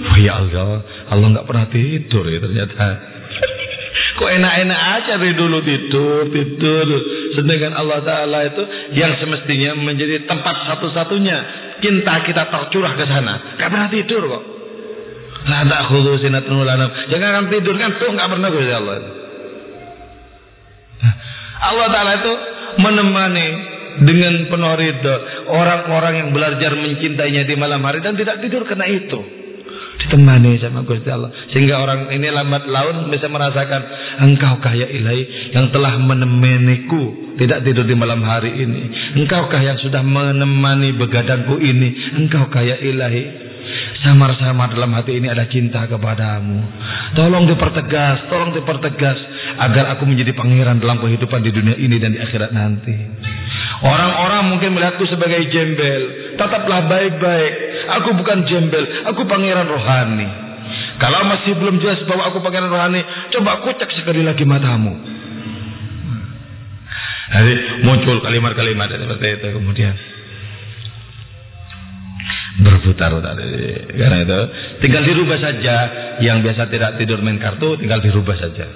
[0.07, 0.81] Wah ya Allah,
[1.13, 2.87] Allah nggak pernah tidur ya ternyata.
[4.17, 6.89] Kok enak-enak aja dari dulu tidur, tidur.
[7.37, 8.63] Sedangkan Allah Ta'ala itu
[8.97, 11.37] yang semestinya menjadi tempat satu-satunya
[11.85, 13.61] cinta kita tercurah ke sana.
[13.61, 14.45] Gak pernah tidur kok.
[15.53, 16.91] La ta'khudhu sinatun lanam.
[17.13, 18.95] Jangan akan tidur kan tuh nggak pernah Gusti Allah.
[21.57, 22.33] Allah Ta'ala itu
[22.81, 23.49] menemani
[24.05, 25.15] dengan penuh ridho
[25.49, 29.47] orang-orang yang belajar mencintainya di malam hari dan tidak tidur karena itu.
[29.97, 31.33] Ditemani sama Gusti Allah.
[31.51, 33.83] Sehingga orang ini lambat laun bisa merasakan
[34.29, 38.83] engkau kaya ilahi yang telah menemaniku tidak tidur di malam hari ini.
[39.17, 42.21] Engkaukah yang sudah menemani begadangku ini?
[42.23, 43.47] Engkau kaya ilahi
[44.05, 46.61] samar-samar dalam hati ini ada cinta kepadamu.
[47.17, 49.19] Tolong dipertegas tolong dipertegas
[49.59, 52.97] agar aku menjadi pangeran dalam kehidupan di dunia ini dan di akhirat nanti
[53.85, 56.33] Orang-orang mungkin melihatku sebagai jembel.
[56.41, 57.53] Tetaplah baik-baik.
[58.01, 60.29] Aku bukan jembel, aku pangeran rohani.
[60.97, 63.05] Kalau masih belum jelas bahwa aku pangeran rohani,
[63.37, 64.97] coba kucek sekali lagi matamu.
[67.27, 67.55] Jadi
[67.85, 69.95] muncul kalimat-kalimat seperti itu kemudian
[72.65, 73.47] berputar tadi.
[73.93, 74.41] Karena itu
[74.81, 75.77] tinggal dirubah saja.
[76.25, 78.67] Yang biasa tidak tidur main kartu tinggal dirubah saja.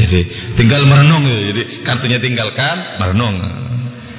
[0.00, 0.20] Jadi
[0.56, 1.28] tinggal merenung.
[1.28, 3.36] Jadi kartunya tinggalkan, merenung.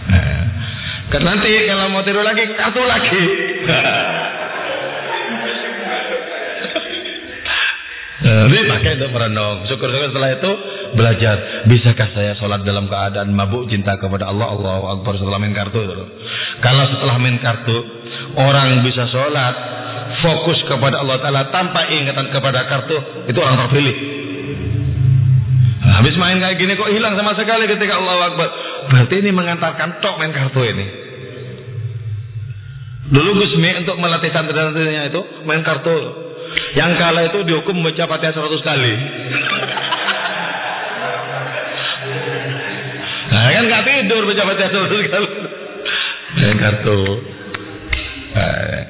[0.05, 3.23] Nah, nanti kalau mau tidur lagi kartu lagi.
[8.25, 9.69] Jadi pakai untuk merenung.
[9.69, 10.51] Syukur-syukur setelah itu
[10.97, 11.35] belajar.
[11.69, 14.49] Bisakah saya sholat dalam keadaan mabuk cinta kepada Allah?
[14.49, 15.81] Allah Akbar setelah main kartu.
[16.61, 17.77] Kalau setelah main kartu
[18.37, 19.55] orang bisa sholat
[20.21, 22.97] fokus kepada Allah Ta'ala tanpa ingatan kepada kartu
[23.27, 23.95] itu orang terpilih
[25.85, 28.47] habis main kayak gini kok hilang sama sekali ketika Allah Akbar
[28.95, 30.87] berarti ini mengantarkan tok main kartu ini
[33.11, 35.95] dulu Gusmi untuk melatih santri-santrinya itu main kartu
[36.79, 38.93] yang kalah itu dihukum membaca fatihah 100 kali
[43.35, 45.29] nah kan gak tidur baca fatihah 100 kali
[46.39, 46.99] main kartu
[48.35, 48.83] Nah,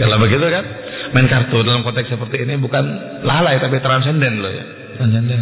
[0.00, 0.64] kalau begitu kan
[1.12, 2.84] main kartu dalam konteks seperti ini bukan
[3.20, 4.64] lalai tapi transenden loh ya.
[4.96, 5.40] Transenden.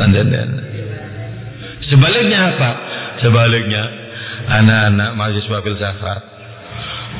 [0.00, 0.48] Transenden.
[1.90, 2.70] Sebaliknya apa?
[3.18, 3.82] Sebaliknya
[4.46, 6.20] anak-anak mahasiswa filsafat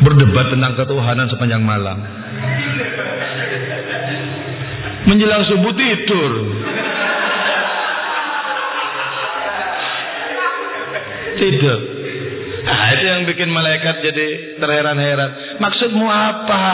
[0.01, 1.99] berdebat tentang ketuhanan sepanjang malam.
[5.11, 6.33] Menjelang subuh tidur.
[11.41, 11.79] Tidur.
[12.61, 14.27] Nah, itu yang bikin malaikat jadi
[14.61, 15.59] terheran-heran.
[15.59, 16.65] Maksudmu apa?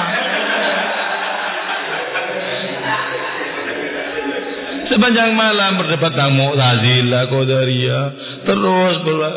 [4.97, 8.05] Sepanjang malam berdebat tentang Mu'tazilah, Qadariyah,
[8.49, 9.33] terus pula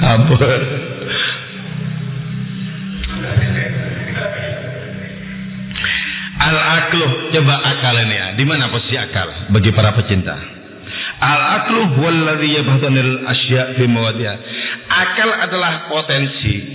[0.00, 0.60] kabur.
[6.32, 8.26] Al-akluh, coba akal ini ya.
[8.40, 10.32] Di mana posisi akal bagi para pecinta?
[11.20, 14.34] Al-akluh walladhi yabhatanil asya' fi mawadiha.
[14.88, 16.73] Akal adalah potensi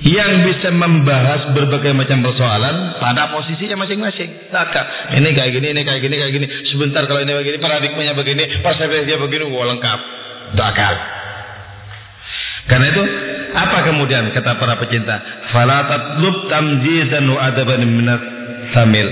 [0.00, 4.48] yang bisa membahas berbagai macam persoalan pada posisinya masing-masing.
[4.48, 6.46] Maka ini kayak gini, ini kayak gini, kayak gini.
[6.72, 10.00] Sebentar kalau ini begini, paradigmanya begini, persepsinya begini, wah lengkap.
[10.56, 10.94] Itu akal.
[12.70, 13.02] Karena itu
[13.50, 15.16] apa kemudian kata para pecinta?
[15.52, 18.22] Fala tatlub tamjizan wa adaban minat
[18.72, 19.08] samil.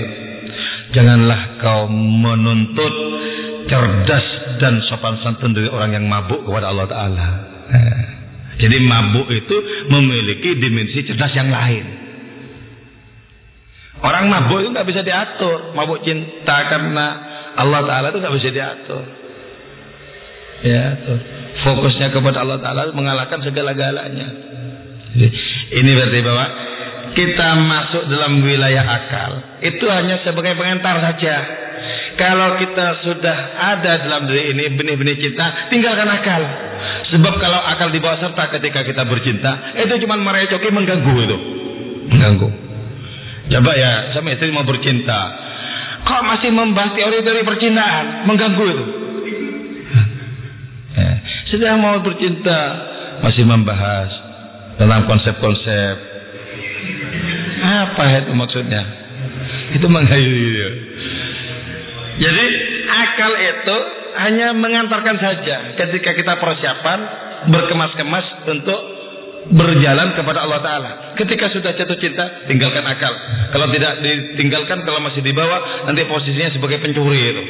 [0.89, 2.93] Janganlah kau menuntut
[3.69, 4.25] cerdas
[4.57, 7.27] dan sopan santun dari orang yang mabuk kepada Allah Ta'ala.
[8.59, 9.55] Jadi mabuk itu
[9.87, 11.85] memiliki dimensi cerdas yang lain.
[14.03, 15.71] Orang mabuk itu nggak bisa diatur.
[15.75, 17.07] Mabuk cinta karena
[17.55, 19.03] Allah Ta'ala itu nggak bisa diatur.
[20.59, 21.19] Ya, tuh.
[21.63, 24.27] Fokusnya kepada Allah Ta'ala mengalahkan segala-galanya.
[25.69, 26.45] Ini berarti bahwa
[27.15, 29.31] kita masuk dalam wilayah akal
[29.65, 31.35] itu hanya sebagai pengantar saja.
[32.19, 36.43] Kalau kita sudah ada dalam diri ini benih-benih cinta, tinggalkan akal.
[37.09, 41.37] Sebab kalau akal dibawa serta ketika kita bercinta, itu cuma merecoki mengganggu itu.
[42.13, 42.49] Mengganggu.
[43.49, 45.19] Coba ya, sama istri mau bercinta.
[46.05, 48.29] Kok masih membahas teori-teori percintaan?
[48.29, 48.85] Mengganggu itu.
[50.93, 51.11] Ya.
[51.49, 52.59] Sudah mau bercinta,
[53.25, 54.09] masih membahas
[54.77, 55.95] tentang konsep-konsep.
[57.59, 58.83] Apa itu maksudnya?
[59.73, 60.69] Itu mengganggu.
[62.21, 62.45] Jadi
[62.85, 63.77] akal itu
[64.19, 66.99] hanya mengantarkan saja ketika kita persiapan
[67.47, 68.79] berkemas-kemas untuk
[69.55, 70.91] berjalan kepada Allah Ta'ala.
[71.15, 73.13] Ketika sudah jatuh cinta, tinggalkan akal.
[73.55, 77.43] Kalau tidak ditinggalkan, kalau masih dibawa, nanti posisinya sebagai pencuri itu.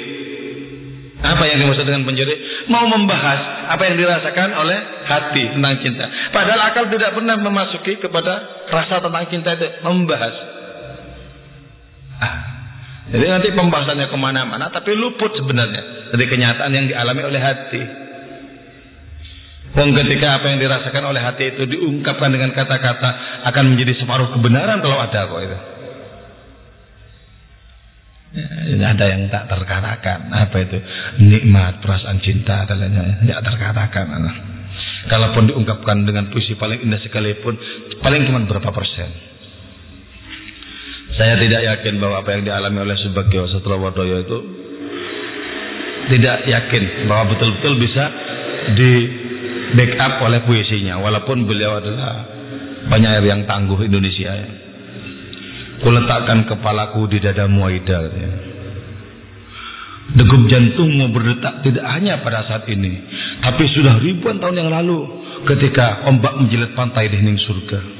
[1.19, 2.31] Apa yang dimaksud dengan pencuri?
[2.71, 6.05] Mau membahas apa yang dirasakan oleh hati tentang cinta.
[6.31, 9.67] Padahal akal tidak pernah memasuki kepada rasa tentang cinta itu.
[9.83, 10.35] Membahas.
[12.23, 12.58] Ah.
[13.09, 17.83] Jadi nanti pembahasannya ke mana-mana, tapi luput sebenarnya dari kenyataan yang dialami oleh hati.
[19.69, 23.09] Wong ketika apa yang dirasakan oleh hati itu diungkapkan dengan kata-kata
[23.49, 25.57] akan menjadi separuh kebenaran kalau ada kok itu.
[28.77, 30.77] Ya, ada yang tak terkatakan apa itu
[31.17, 34.05] nikmat perasaan cinta dan lainnya tidak terkatakan.
[35.09, 37.57] Kalaupun diungkapkan dengan puisi paling indah sekalipun
[38.05, 39.09] paling cuma berapa persen.
[41.17, 44.37] Saya tidak yakin bahwa apa yang dialami oleh Subagio setelah Wadoyo itu
[46.09, 48.05] tidak yakin bahwa betul-betul bisa
[48.73, 48.91] di
[49.77, 52.25] backup oleh puisinya walaupun beliau adalah
[52.89, 54.49] penyair yang tangguh Indonesia ya.
[55.79, 58.31] Kuletakkan kepalaku di dada Muaida katanya.
[60.09, 62.97] Degup jantungmu berdetak tidak hanya pada saat ini,
[63.45, 65.05] tapi sudah ribuan tahun yang lalu
[65.45, 67.98] ketika ombak menjilat pantai di hening surga.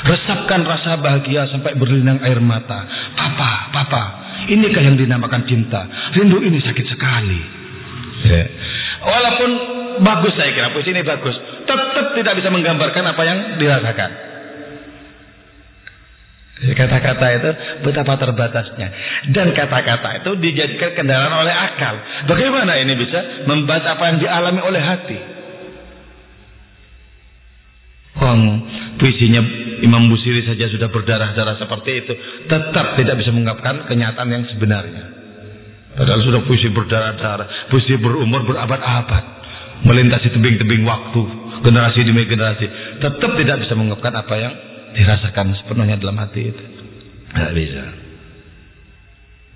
[0.00, 2.88] Resapkan rasa bahagia sampai berlinang air mata.
[3.12, 4.04] Papa, papa,
[4.48, 5.84] inikah yang dinamakan cinta.
[6.16, 7.40] Rindu ini sakit sekali.
[8.24, 8.44] Ya.
[9.00, 9.50] Walaupun
[10.00, 11.36] bagus saya kira, puisi ini bagus.
[11.68, 14.10] Tetap tidak bisa menggambarkan apa yang dirasakan.
[16.60, 17.50] Kata-kata itu
[17.88, 18.88] betapa terbatasnya.
[19.32, 21.96] Dan kata-kata itu dijadikan kendaraan oleh akal.
[22.28, 25.18] Bagaimana ini bisa membahas apa yang dialami oleh hati?
[28.20, 28.40] Wong
[29.00, 29.40] puisinya
[29.80, 32.12] Imam Busiri saja sudah berdarah-darah seperti itu,
[32.48, 35.04] tetap tidak bisa mengungkapkan kenyataan yang sebenarnya.
[35.96, 39.24] Padahal sudah puisi berdarah-darah, puisi berumur berabad-abad,
[39.84, 41.22] melintasi tebing-tebing waktu,
[41.66, 42.66] generasi demi generasi,
[43.02, 44.54] tetap tidak bisa mengungkapkan apa yang
[44.94, 46.64] dirasakan sepenuhnya dalam hati itu.
[47.30, 47.84] Tidak bisa.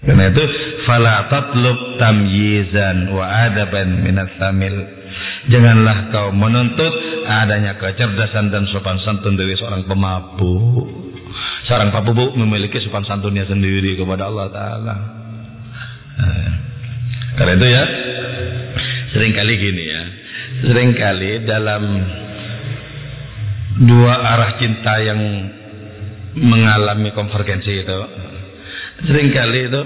[0.05, 0.45] Karena itu
[0.85, 5.04] fala tatlub tamyizan wa adaban minat samil
[5.45, 6.95] Janganlah kau menuntut
[7.29, 10.89] adanya kecerdasan dan sopan santun dari seorang pemabuk.
[11.69, 14.97] Seorang pemabuk memiliki sopan santunnya sendiri kepada Allah Ta'ala.
[16.15, 16.53] Nah,
[17.37, 17.85] karena itu ya,
[19.13, 20.03] sering kali gini ya.
[20.65, 21.83] Seringkali dalam
[23.85, 25.21] dua arah cinta yang
[26.41, 28.01] mengalami konvergensi itu,
[29.05, 29.83] sering kali itu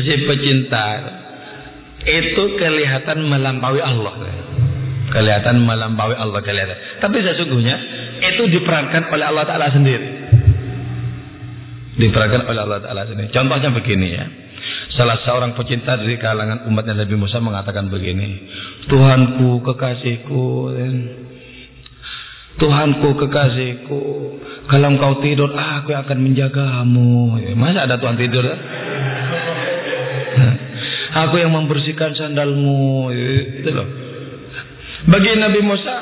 [0.00, 0.86] si pecinta
[2.02, 4.14] itu kelihatan melampaui Allah
[5.12, 6.98] kelihatan melampaui Allah kelihatan.
[7.04, 7.76] Tapi sesungguhnya
[8.32, 10.08] itu diperankan oleh Allah Taala sendiri.
[12.00, 13.28] Diperankan oleh Allah Taala sendiri.
[13.28, 14.24] Contohnya begini ya.
[14.92, 18.44] Salah seorang pecinta dari kalangan umatnya Nabi Musa mengatakan begini,
[18.92, 20.68] Tuhanku kekasihku,
[22.60, 24.00] Tuhanku kekasihku,
[24.68, 27.40] kalau engkau tidur, aku akan menjagamu.
[27.56, 28.44] Masa ada Tuhan tidur?
[28.44, 28.56] Ya?
[31.24, 34.01] Aku yang membersihkan sandalmu, itu loh.
[35.02, 35.94] Bagi Nabi Musa,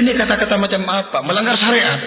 [0.00, 1.18] ini kata-kata macam apa?
[1.20, 2.00] Melanggar syariat.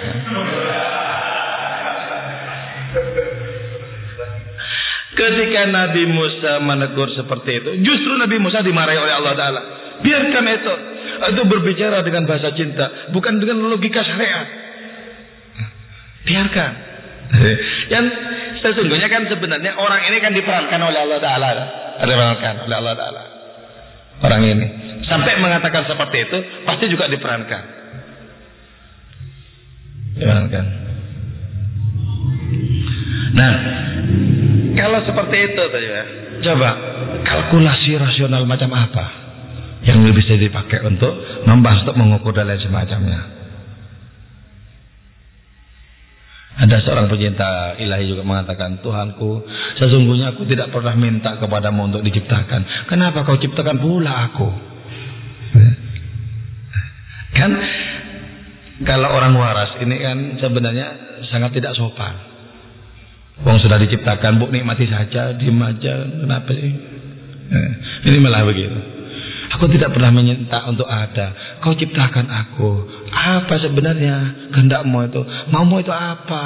[5.13, 9.61] Ketika Nabi Musa menegur seperti itu, justru Nabi Musa dimarahi oleh Allah Taala.
[10.01, 10.73] Biarkan itu,
[11.37, 14.47] itu berbicara dengan bahasa cinta, bukan dengan logika syariat.
[16.25, 16.71] Biarkan.
[17.93, 18.05] Yang
[18.65, 21.49] sesungguhnya kan sebenarnya orang ini kan diperankan oleh Allah Taala,
[22.01, 23.32] diperankan oleh Allah Taala.
[24.21, 24.67] Orang ini.
[25.07, 27.63] Sampai mengatakan seperti itu, pasti juga diperankan.
[30.15, 30.65] Diperankan.
[33.33, 33.53] Nah,
[34.77, 36.03] kalau seperti itu tadi ya,
[36.45, 36.69] coba
[37.25, 39.05] kalkulasi rasional macam apa
[39.83, 41.11] yang bisa dipakai untuk
[41.43, 43.42] membahas untuk mengukur dan lain semacamnya.
[46.53, 49.41] Ada seorang pecinta ilahi juga mengatakan, Tuhanku,
[49.81, 52.85] sesungguhnya aku tidak pernah minta kepadamu untuk diciptakan.
[52.85, 54.49] Kenapa kau ciptakan pula aku?
[57.33, 57.51] Kan
[58.85, 60.87] kalau orang waras ini kan sebenarnya
[61.33, 62.13] sangat tidak sopan.
[63.41, 66.73] Wong sudah diciptakan, bu nikmati saja, diem aja, kenapa sih?
[67.49, 67.71] Eh,
[68.13, 68.77] ini malah begitu.
[69.57, 71.52] Aku tidak pernah minta untuk ada.
[71.63, 72.91] Kau ciptakan aku.
[73.07, 75.21] Apa sebenarnya kehendakmu itu?
[75.47, 76.43] Maumu itu apa?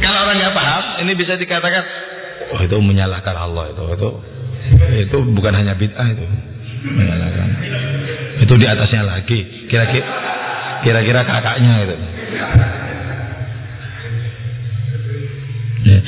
[0.00, 1.84] Kalau orang nggak paham, ini bisa dikatakan,
[2.56, 3.84] oh itu menyalahkan Allah itu.
[4.00, 4.10] Itu
[4.96, 6.24] itu bukan hanya bid'ah itu.
[8.40, 9.68] Itu di atasnya lagi.
[9.68, 10.06] Kira-kira
[10.80, 11.96] kira-kira kakaknya itu.
[15.84, 15.98] Ya.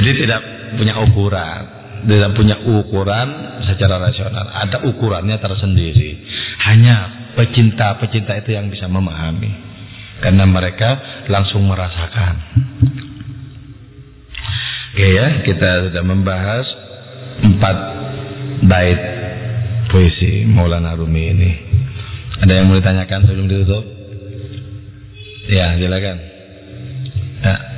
[0.00, 0.40] Jadi tidak
[0.80, 1.62] punya ukuran,
[2.04, 3.28] tidak punya ukuran
[3.64, 4.44] secara rasional.
[4.44, 6.20] Ada ukurannya tersendiri.
[6.68, 6.96] Hanya
[7.34, 9.50] pecinta-pecinta itu yang bisa memahami.
[10.20, 12.34] Karena mereka langsung merasakan.
[14.94, 16.64] Oke ya, kita sudah membahas
[17.42, 17.76] empat
[18.62, 19.00] bait
[19.90, 21.50] puisi Maulana Rumi ini.
[22.38, 23.84] Ada yang mau ditanyakan sebelum ditutup?
[25.50, 26.16] Ya, silakan.
[27.42, 27.73] Ya.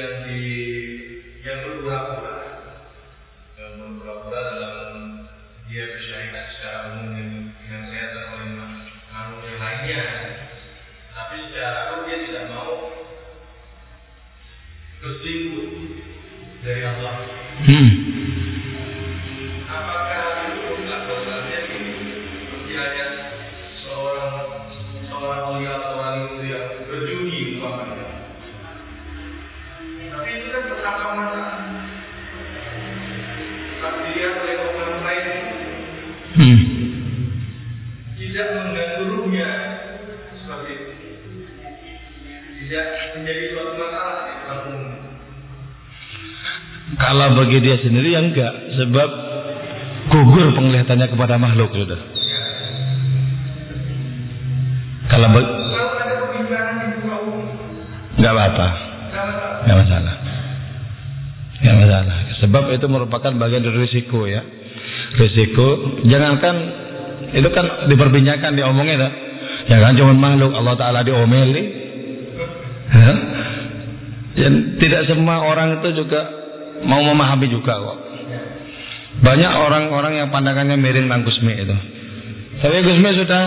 [0.00, 0.59] Yang di
[47.10, 49.08] Kalau bagi dia sendiri ya enggak, sebab
[50.14, 51.98] gugur penglihatannya kepada makhluk sudah.
[55.10, 55.90] Kalau bagi Kalau
[58.14, 58.66] enggak apa-apa,
[59.66, 60.14] enggak masalah.
[61.58, 62.16] Enggak masalah.
[62.46, 64.46] Sebab itu merupakan bagian dari risiko ya.
[65.18, 66.56] Risiko, jangankan
[67.34, 69.10] itu kan diperbincangkan, diomongin ya.
[69.66, 71.62] Ya kan cuma makhluk Allah Taala diomeli.
[72.94, 73.12] Ya.
[74.46, 76.39] Dan tidak semua orang itu juga
[76.84, 77.98] mau memahami juga kok.
[79.20, 81.76] Banyak orang-orang yang pandangannya miring tentang Gusmi itu.
[82.62, 83.42] Tapi Gusmi sudah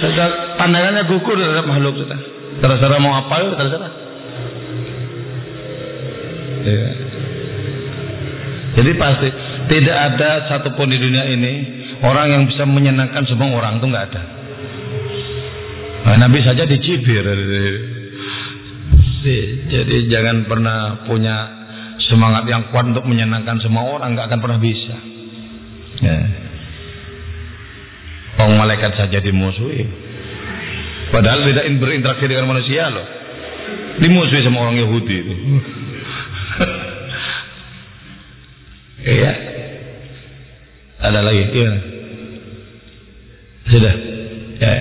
[0.00, 0.26] sudah
[0.56, 2.20] pandangannya gugur terhadap makhluk sudah.
[2.60, 3.92] Terserah mau apa ya terserah.
[6.60, 6.90] Ya.
[8.70, 9.28] Jadi pasti
[9.68, 11.52] tidak ada satupun di dunia ini
[12.00, 14.22] orang yang bisa menyenangkan semua orang itu nggak ada.
[16.00, 17.24] Nah, Nabi saja dicibir.
[19.68, 21.59] Jadi jangan pernah punya
[22.10, 24.96] semangat yang kuat untuk menyenangkan semua orang, nggak akan pernah bisa.
[26.02, 26.18] Ya.
[28.40, 29.86] Orang malaikat saja dimusuhi.
[31.14, 33.06] Padahal tidak in- berinteraksi dengan manusia loh.
[34.02, 35.34] Dimusuhi sama orang Yahudi itu.
[39.00, 39.32] Iya.
[41.00, 41.40] Ada lagi?
[41.56, 41.72] Iya.
[43.72, 43.94] Sudah.
[44.60, 44.72] Ya.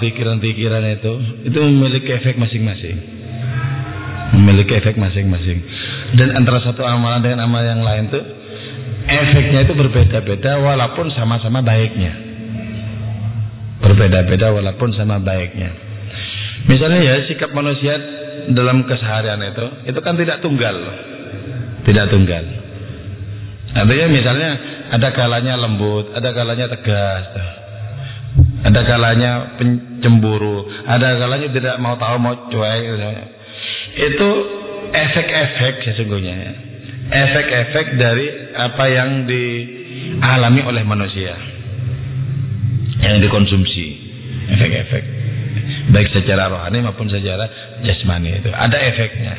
[0.00, 1.12] Pikiran-pikiran itu
[1.46, 2.96] itu memiliki efek masing-masing.
[4.40, 5.58] Memiliki efek masing-masing.
[6.16, 8.24] Dan antara satu amalan dengan amalan yang lain tuh
[9.06, 12.12] efeknya itu berbeda-beda walaupun sama-sama baiknya.
[13.80, 15.70] Berbeda-beda walaupun sama baiknya.
[16.68, 17.96] Misalnya ya sikap manusia
[18.52, 20.76] dalam keseharian itu itu kan tidak tunggal.
[21.84, 22.44] Tidak tunggal.
[23.70, 24.50] Artinya misalnya
[24.90, 27.24] ada kalanya lembut, ada kalanya tegas,
[28.70, 32.80] ada kalanya pencemburu, ada kalanya tidak mau tahu mau cuek.
[32.86, 33.06] gitu.
[33.90, 34.28] Itu
[34.94, 36.52] efek-efek sesungguhnya, ya.
[37.10, 41.34] efek-efek dari apa yang dialami oleh manusia,
[43.02, 43.86] yang dikonsumsi,
[44.54, 45.02] efek-efek,
[45.90, 47.50] baik secara rohani maupun secara
[47.82, 49.34] jasmani itu ada efeknya,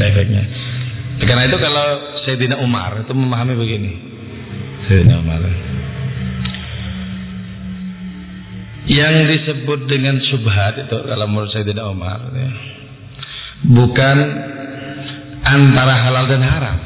[0.00, 0.42] ada efeknya.
[1.22, 1.86] Karena itu kalau
[2.24, 3.92] Sayyidina Umar itu memahami begini.
[4.88, 5.71] Sayyidina Umar.
[8.82, 12.50] Yang disebut dengan subhat itu kalau menurut Sayyidina Umar ya,
[13.70, 14.16] bukan
[15.46, 16.78] antara halal dan haram.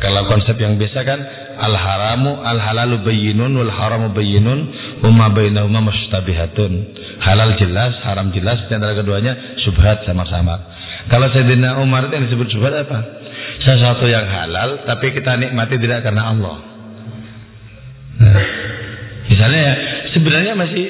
[0.00, 1.20] Kalau konsep yang biasa kan
[1.60, 4.58] al haramu al halalu bayyinun wal haramu bayyinun
[5.02, 6.72] wa ma bainahuma mustabihatun.
[7.20, 10.56] Halal jelas, haram jelas, di antara keduanya subhat sama-sama.
[11.10, 12.98] Kalau Sayyidina Umar itu yang disebut subhat apa?
[13.66, 16.56] Sesuatu yang halal tapi kita nikmati tidak karena Allah.
[18.20, 18.44] Nah,
[19.28, 19.74] misalnya ya,
[20.14, 20.84] sebenarnya masih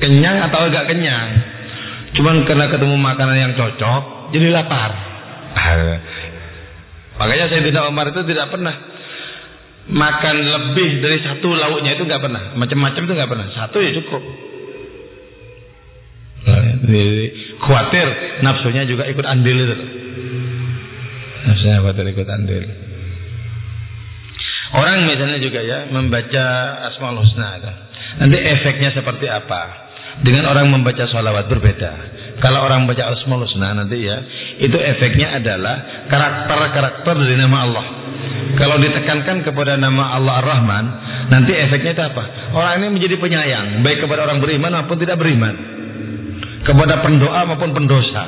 [0.00, 1.28] kenyang atau agak kenyang.
[2.16, 4.90] Cuman karena ketemu makanan yang cocok, jadi lapar.
[5.54, 5.98] Ah,
[7.20, 8.74] Makanya Sayyidina Umar itu tidak pernah
[9.90, 12.42] makan lebih dari satu lauknya itu nggak pernah.
[12.56, 13.46] Macam-macam itu nggak pernah.
[13.52, 14.22] Satu ya cukup.
[16.40, 17.04] Nah, Jadi,
[17.60, 18.06] khawatir
[18.40, 19.76] nafsunya juga ikut andil itu.
[21.44, 22.64] Nafsunya khawatir ikut andil.
[24.70, 26.46] Orang misalnya juga ya membaca
[26.88, 27.72] Asmaul Husna itu.
[28.18, 29.90] Nanti efeknya seperti apa?
[30.20, 31.92] Dengan orang membaca sholawat berbeda.
[32.40, 34.16] Kalau orang baca Asmaul Husna nanti ya,
[34.58, 37.86] itu efeknya adalah karakter-karakter dari nama Allah.
[38.56, 40.84] Kalau ditekankan kepada nama Allah Ar-Rahman,
[41.28, 42.24] nanti efeknya itu apa?
[42.56, 45.54] Orang ini menjadi penyayang, baik kepada orang beriman maupun tidak beriman.
[46.64, 48.24] Kepada pendoa maupun pendosa.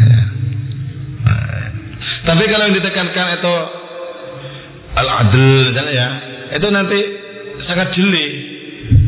[0.00, 0.20] Ya.
[2.24, 3.54] Tapi kalau yang ditekankan itu
[4.96, 6.08] al-adl ya,
[6.56, 6.98] itu nanti
[7.68, 8.53] sangat jeli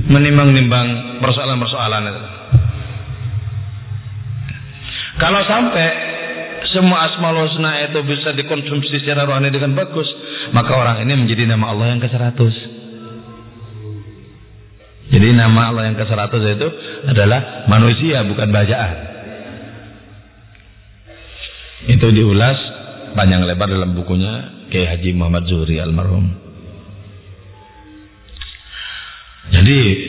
[0.07, 2.23] menimbang-nimbang persoalan-persoalan itu.
[5.17, 5.87] Kalau sampai
[6.77, 10.07] semua asmaul husna itu bisa dikonsumsi secara rohani dengan bagus,
[10.53, 12.39] maka orang ini menjadi nama Allah yang ke-100.
[15.07, 16.69] Jadi nama Allah yang ke-100 itu
[17.09, 18.97] adalah manusia bukan bacaan.
[21.87, 22.59] Itu diulas
[23.15, 26.46] panjang lebar dalam bukunya Kiai Haji Muhammad Zuhri almarhum.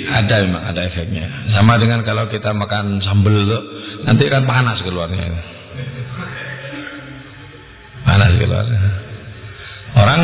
[0.07, 1.51] Ada memang ada efeknya.
[1.51, 3.59] Sama dengan kalau kita makan sambal itu
[4.07, 5.25] nanti kan panas keluarnya.
[8.07, 8.79] Panas keluarnya.
[9.97, 10.21] Orang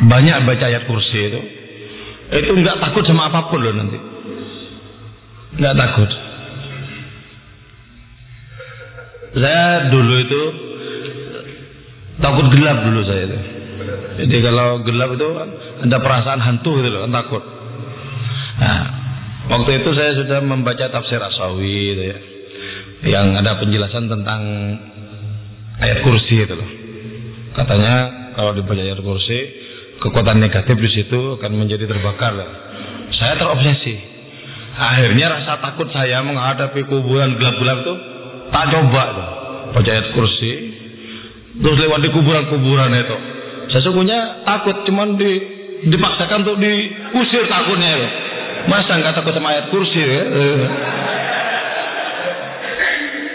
[0.00, 1.40] banyak baca ayat kursi itu
[2.30, 3.98] itu nggak takut sama apa pun loh nanti.
[5.60, 6.10] Nggak takut.
[9.30, 10.42] Saya dulu itu
[12.18, 13.38] takut gelap dulu saya itu.
[14.20, 15.28] Jadi kalau gelap itu
[15.86, 17.59] ada perasaan hantu gitu loh, takut.
[18.60, 18.78] Nah,
[19.48, 22.18] waktu itu saya sudah membaca tafsir Asawi itu ya.
[23.00, 24.40] Yang ada penjelasan tentang
[25.80, 26.70] ayat kursi itu loh.
[27.56, 27.94] Katanya
[28.36, 29.38] kalau dibaca ayat kursi,
[30.04, 32.36] kekuatan negatif di situ akan menjadi terbakar.
[33.16, 33.96] Saya terobsesi.
[34.80, 37.94] Akhirnya rasa takut saya menghadapi kuburan gelap-gelap itu
[38.52, 39.28] tak coba tuh.
[39.70, 40.52] Baca ayat kursi,
[41.62, 43.16] terus lewat di kuburan-kuburan itu.
[43.70, 45.30] Sesungguhnya takut, cuman di,
[45.86, 48.08] dipaksakan untuk diusir takutnya itu.
[48.68, 50.24] Masa nggak takut sama ayat kursi ya?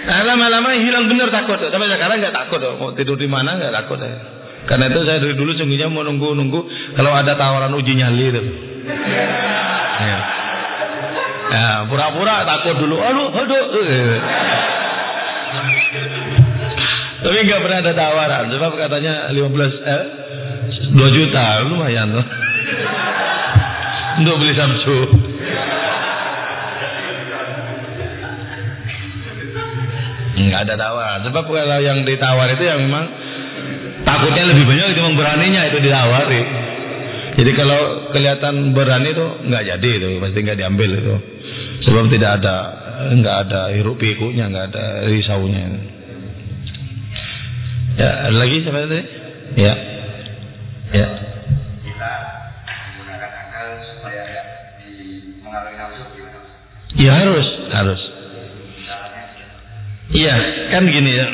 [0.06, 1.58] Nah, lama-lama hilang benar takut.
[1.58, 2.62] Sampai sekarang nggak takut.
[2.78, 3.98] Mau tidur di mana nggak takut.
[3.98, 4.14] Ya.
[4.70, 6.60] Karena itu saya dari dulu sungguhnya mau nunggu-nunggu
[6.98, 8.42] kalau ada tawaran uji nyali itu.
[10.02, 10.18] Ya.
[11.46, 13.02] Ya, pura-pura takut dulu.
[13.02, 13.64] Aduh, aduh.
[17.26, 18.44] Tapi nggak pernah ada tawaran.
[18.54, 20.04] Sebab katanya 15 eh
[20.96, 22.26] 2 juta lumayan tuh
[24.22, 24.98] untuk beli Samsu.
[30.36, 31.18] Enggak ada tawar.
[31.26, 33.06] Sebab kalau yang ditawar itu yang memang
[34.06, 36.44] takutnya lebih banyak itu beraninya itu ditawari.
[37.36, 41.16] Jadi kalau kelihatan berani itu nggak jadi itu pasti nggak diambil itu.
[41.84, 42.56] Sebab tidak ada
[43.16, 45.64] nggak ada hiruk pikuknya nggak ada risaunya.
[47.96, 49.04] Ya ada lagi siapa tadi?
[49.56, 49.74] Ya,
[50.92, 51.08] ya.
[56.96, 58.02] Ya harus, harus.
[60.16, 60.36] Iya,
[60.72, 61.28] kan gini ya.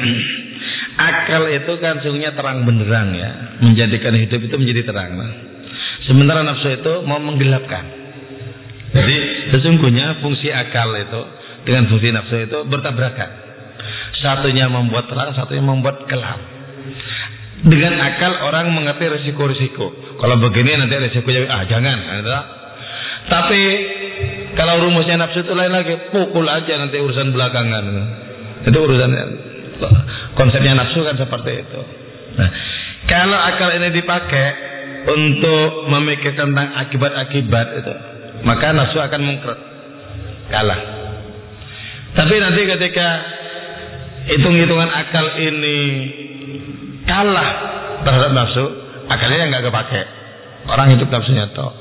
[1.12, 5.18] Akal itu kan sungguhnya terang benderang ya, menjadikan hidup itu menjadi terang.
[5.18, 5.32] Nah,
[6.05, 8.01] sementara nafsu itu mau menggelapkan.
[8.91, 9.18] Jadi
[9.55, 11.22] sesungguhnya fungsi akal itu
[11.64, 13.30] dengan fungsi nafsu itu bertabrakan.
[14.20, 16.38] Satunya membuat terang, satunya membuat gelap.
[17.62, 20.18] Dengan akal orang mengerti risiko-risiko.
[20.18, 21.97] Kalau begini nanti risikonya ah jangan.
[23.30, 23.61] Tapi
[24.57, 27.86] kalau rumusnya nafsu itu lain lagi, pukul aja nanti urusan belakangan.
[28.67, 29.11] Itu urusan
[30.36, 31.82] konsepnya nafsu kan seperti itu.
[32.38, 32.49] Nah,
[33.07, 34.47] kalau akal ini dipakai
[35.07, 37.93] untuk memikirkan tentang akibat-akibat itu,
[38.45, 39.59] maka nafsu akan mengkeret,
[40.53, 40.82] kalah.
[42.11, 43.07] Tapi nanti ketika
[44.30, 45.80] hitung-hitungan akal ini
[47.07, 47.49] kalah
[48.03, 48.65] terhadap nafsu,
[49.07, 50.01] akalnya nggak kepake.
[50.69, 51.74] Orang hidup nafsunya toh.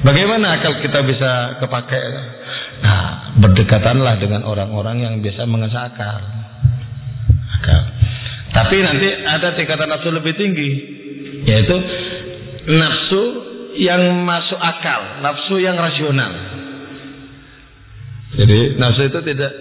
[0.00, 2.04] Bagaimana akal kita bisa kepakai?
[2.80, 6.20] Nah, berdekatanlah dengan orang-orang yang biasa mengasah akal.
[7.60, 7.82] akal.
[8.50, 10.70] Tapi nanti ada tingkatan nafsu lebih tinggi,
[11.44, 11.76] yaitu
[12.72, 13.22] nafsu
[13.76, 16.32] yang masuk akal, nafsu yang rasional.
[18.40, 19.52] Jadi nafsu itu tidak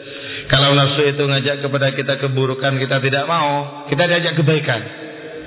[0.50, 4.82] kalau nafsu itu ngajak kepada kita keburukan kita tidak mau, kita diajak kebaikan.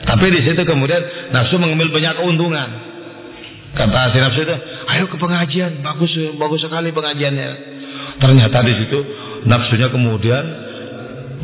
[0.05, 2.92] Tapi di situ kemudian nafsu mengambil banyak keuntungan.
[3.73, 4.57] Kata si nafsu itu,
[4.93, 7.51] ayo ke pengajian, bagus bagus sekali pengajiannya.
[8.21, 8.99] Ternyata di situ
[9.49, 10.45] nafsunya kemudian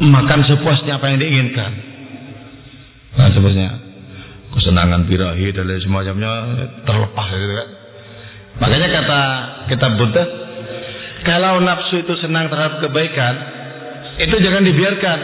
[0.05, 1.73] makan sepuasnya apa yang diinginkan.
[3.17, 3.71] Nah sebenarnya
[4.53, 6.33] kesenangan birahi dan lain semacamnya
[6.85, 7.69] terlepas gitu kan.
[8.59, 9.21] Makanya kata
[9.73, 10.25] kita Buddha,
[11.25, 13.35] kalau nafsu itu senang terhadap kebaikan,
[14.19, 15.19] itu jangan dibiarkan.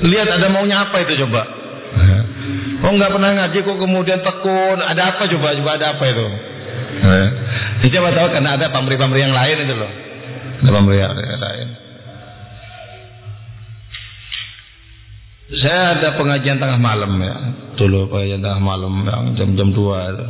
[0.00, 1.59] Lihat ada maunya apa itu coba.
[2.80, 4.78] Oh nggak pernah ngaji kok kemudian tekun.
[4.80, 5.52] Ada apa coba?
[5.52, 6.26] Coba ada apa itu?
[7.04, 7.28] Eh.
[7.92, 9.92] Coba tahu karena ada pamri-pamri yang lain itu loh.
[10.64, 11.68] Ada pamri yang lain.
[15.50, 17.36] Saya ada pengajian tengah malam ya.
[17.74, 20.26] Dulu pengajian tengah malam yang jam-jam dua itu.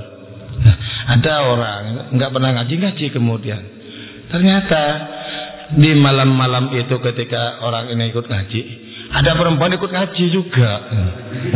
[1.17, 1.83] Ada orang
[2.17, 3.63] nggak pernah ngaji ngaji kemudian.
[4.33, 4.83] Ternyata
[5.77, 8.61] di malam-malam itu ketika orang ini ikut ngaji,
[9.11, 10.73] ada perempuan ikut ngaji juga.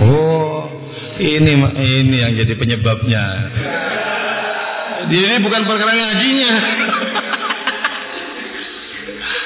[0.02, 0.66] Oh,
[1.22, 3.24] ini ini yang jadi penyebabnya.
[5.04, 6.52] Ini bukan perkara ngajinya.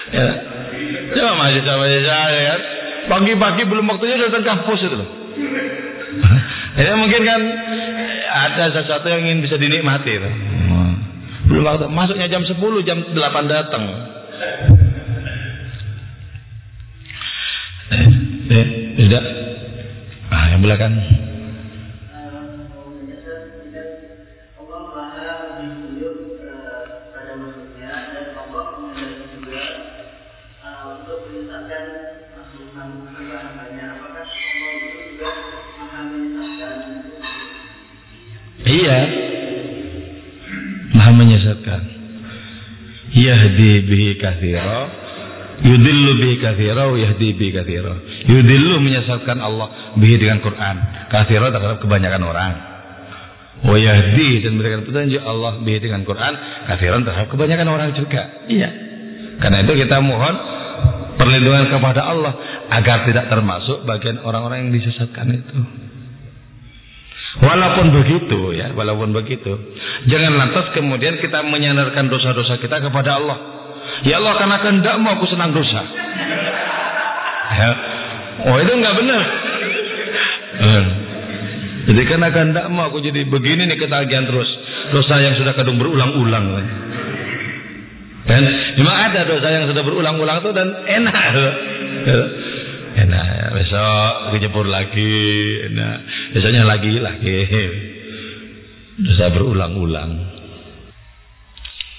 [0.16, 0.28] ya.
[1.08, 2.60] Coba masih sama saya kan.
[3.08, 5.08] Pagi-pagi belum waktunya datang kampus itu loh.
[6.78, 7.40] Ya mungkin kan
[8.28, 10.12] ada sesuatu yang ingin bisa dinikmati.
[10.20, 10.34] Tuh.
[11.48, 13.16] Belum waktu masuknya jam 10, jam 8
[13.48, 13.84] datang.
[18.48, 18.64] Itu
[18.96, 19.20] juga
[20.32, 20.92] maha menyesatkan?
[38.64, 38.98] Iya.
[40.96, 41.82] Maha menyesatkan.
[43.12, 45.07] Yahdi bihi kathira.
[45.58, 47.94] Yudillu bihi kathira wa yahdi bihi kathira.
[48.30, 50.76] Yudillu menyesatkan Allah bihi dengan Quran.
[51.10, 52.52] Kathira terhadap kebanyakan orang.
[53.66, 56.32] Wa yahdi dan memberikan petunjuk Allah bihi dengan Quran.
[56.70, 58.46] Kathiran terhadap kebanyakan orang juga.
[58.46, 58.70] Iya.
[59.42, 60.34] Karena itu kita mohon
[61.18, 62.32] perlindungan kepada Allah
[62.70, 65.58] agar tidak termasuk bagian orang-orang yang disesatkan itu.
[67.38, 69.52] Walaupun begitu ya, walaupun begitu,
[70.10, 73.57] jangan lantas kemudian kita menyandarkan dosa-dosa kita kepada Allah.
[74.06, 75.82] Ya Allah karena kehendakmu aku senang dosa.
[77.48, 77.70] Ya.
[78.46, 79.22] Oh itu nggak benar.
[80.58, 80.86] Eh.
[81.88, 84.46] Jadi karena kehendakmu aku jadi begini nih ketagihan terus.
[84.94, 86.46] Dosa yang sudah kadung berulang-ulang.
[88.28, 88.42] Dan
[88.76, 91.16] memang ada dosa yang sudah berulang-ulang itu dan enak.
[93.08, 93.26] Enak.
[93.56, 95.16] Besok dijemput lagi.
[95.72, 95.96] Enak.
[96.36, 97.36] Biasanya lagi lagi.
[99.00, 100.37] Dosa berulang-ulang.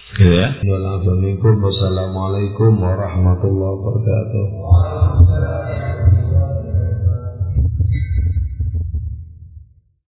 [0.09, 0.57] Gitu ya.
[1.59, 4.45] Wassalamualaikum warahmatullahi wabarakatuh.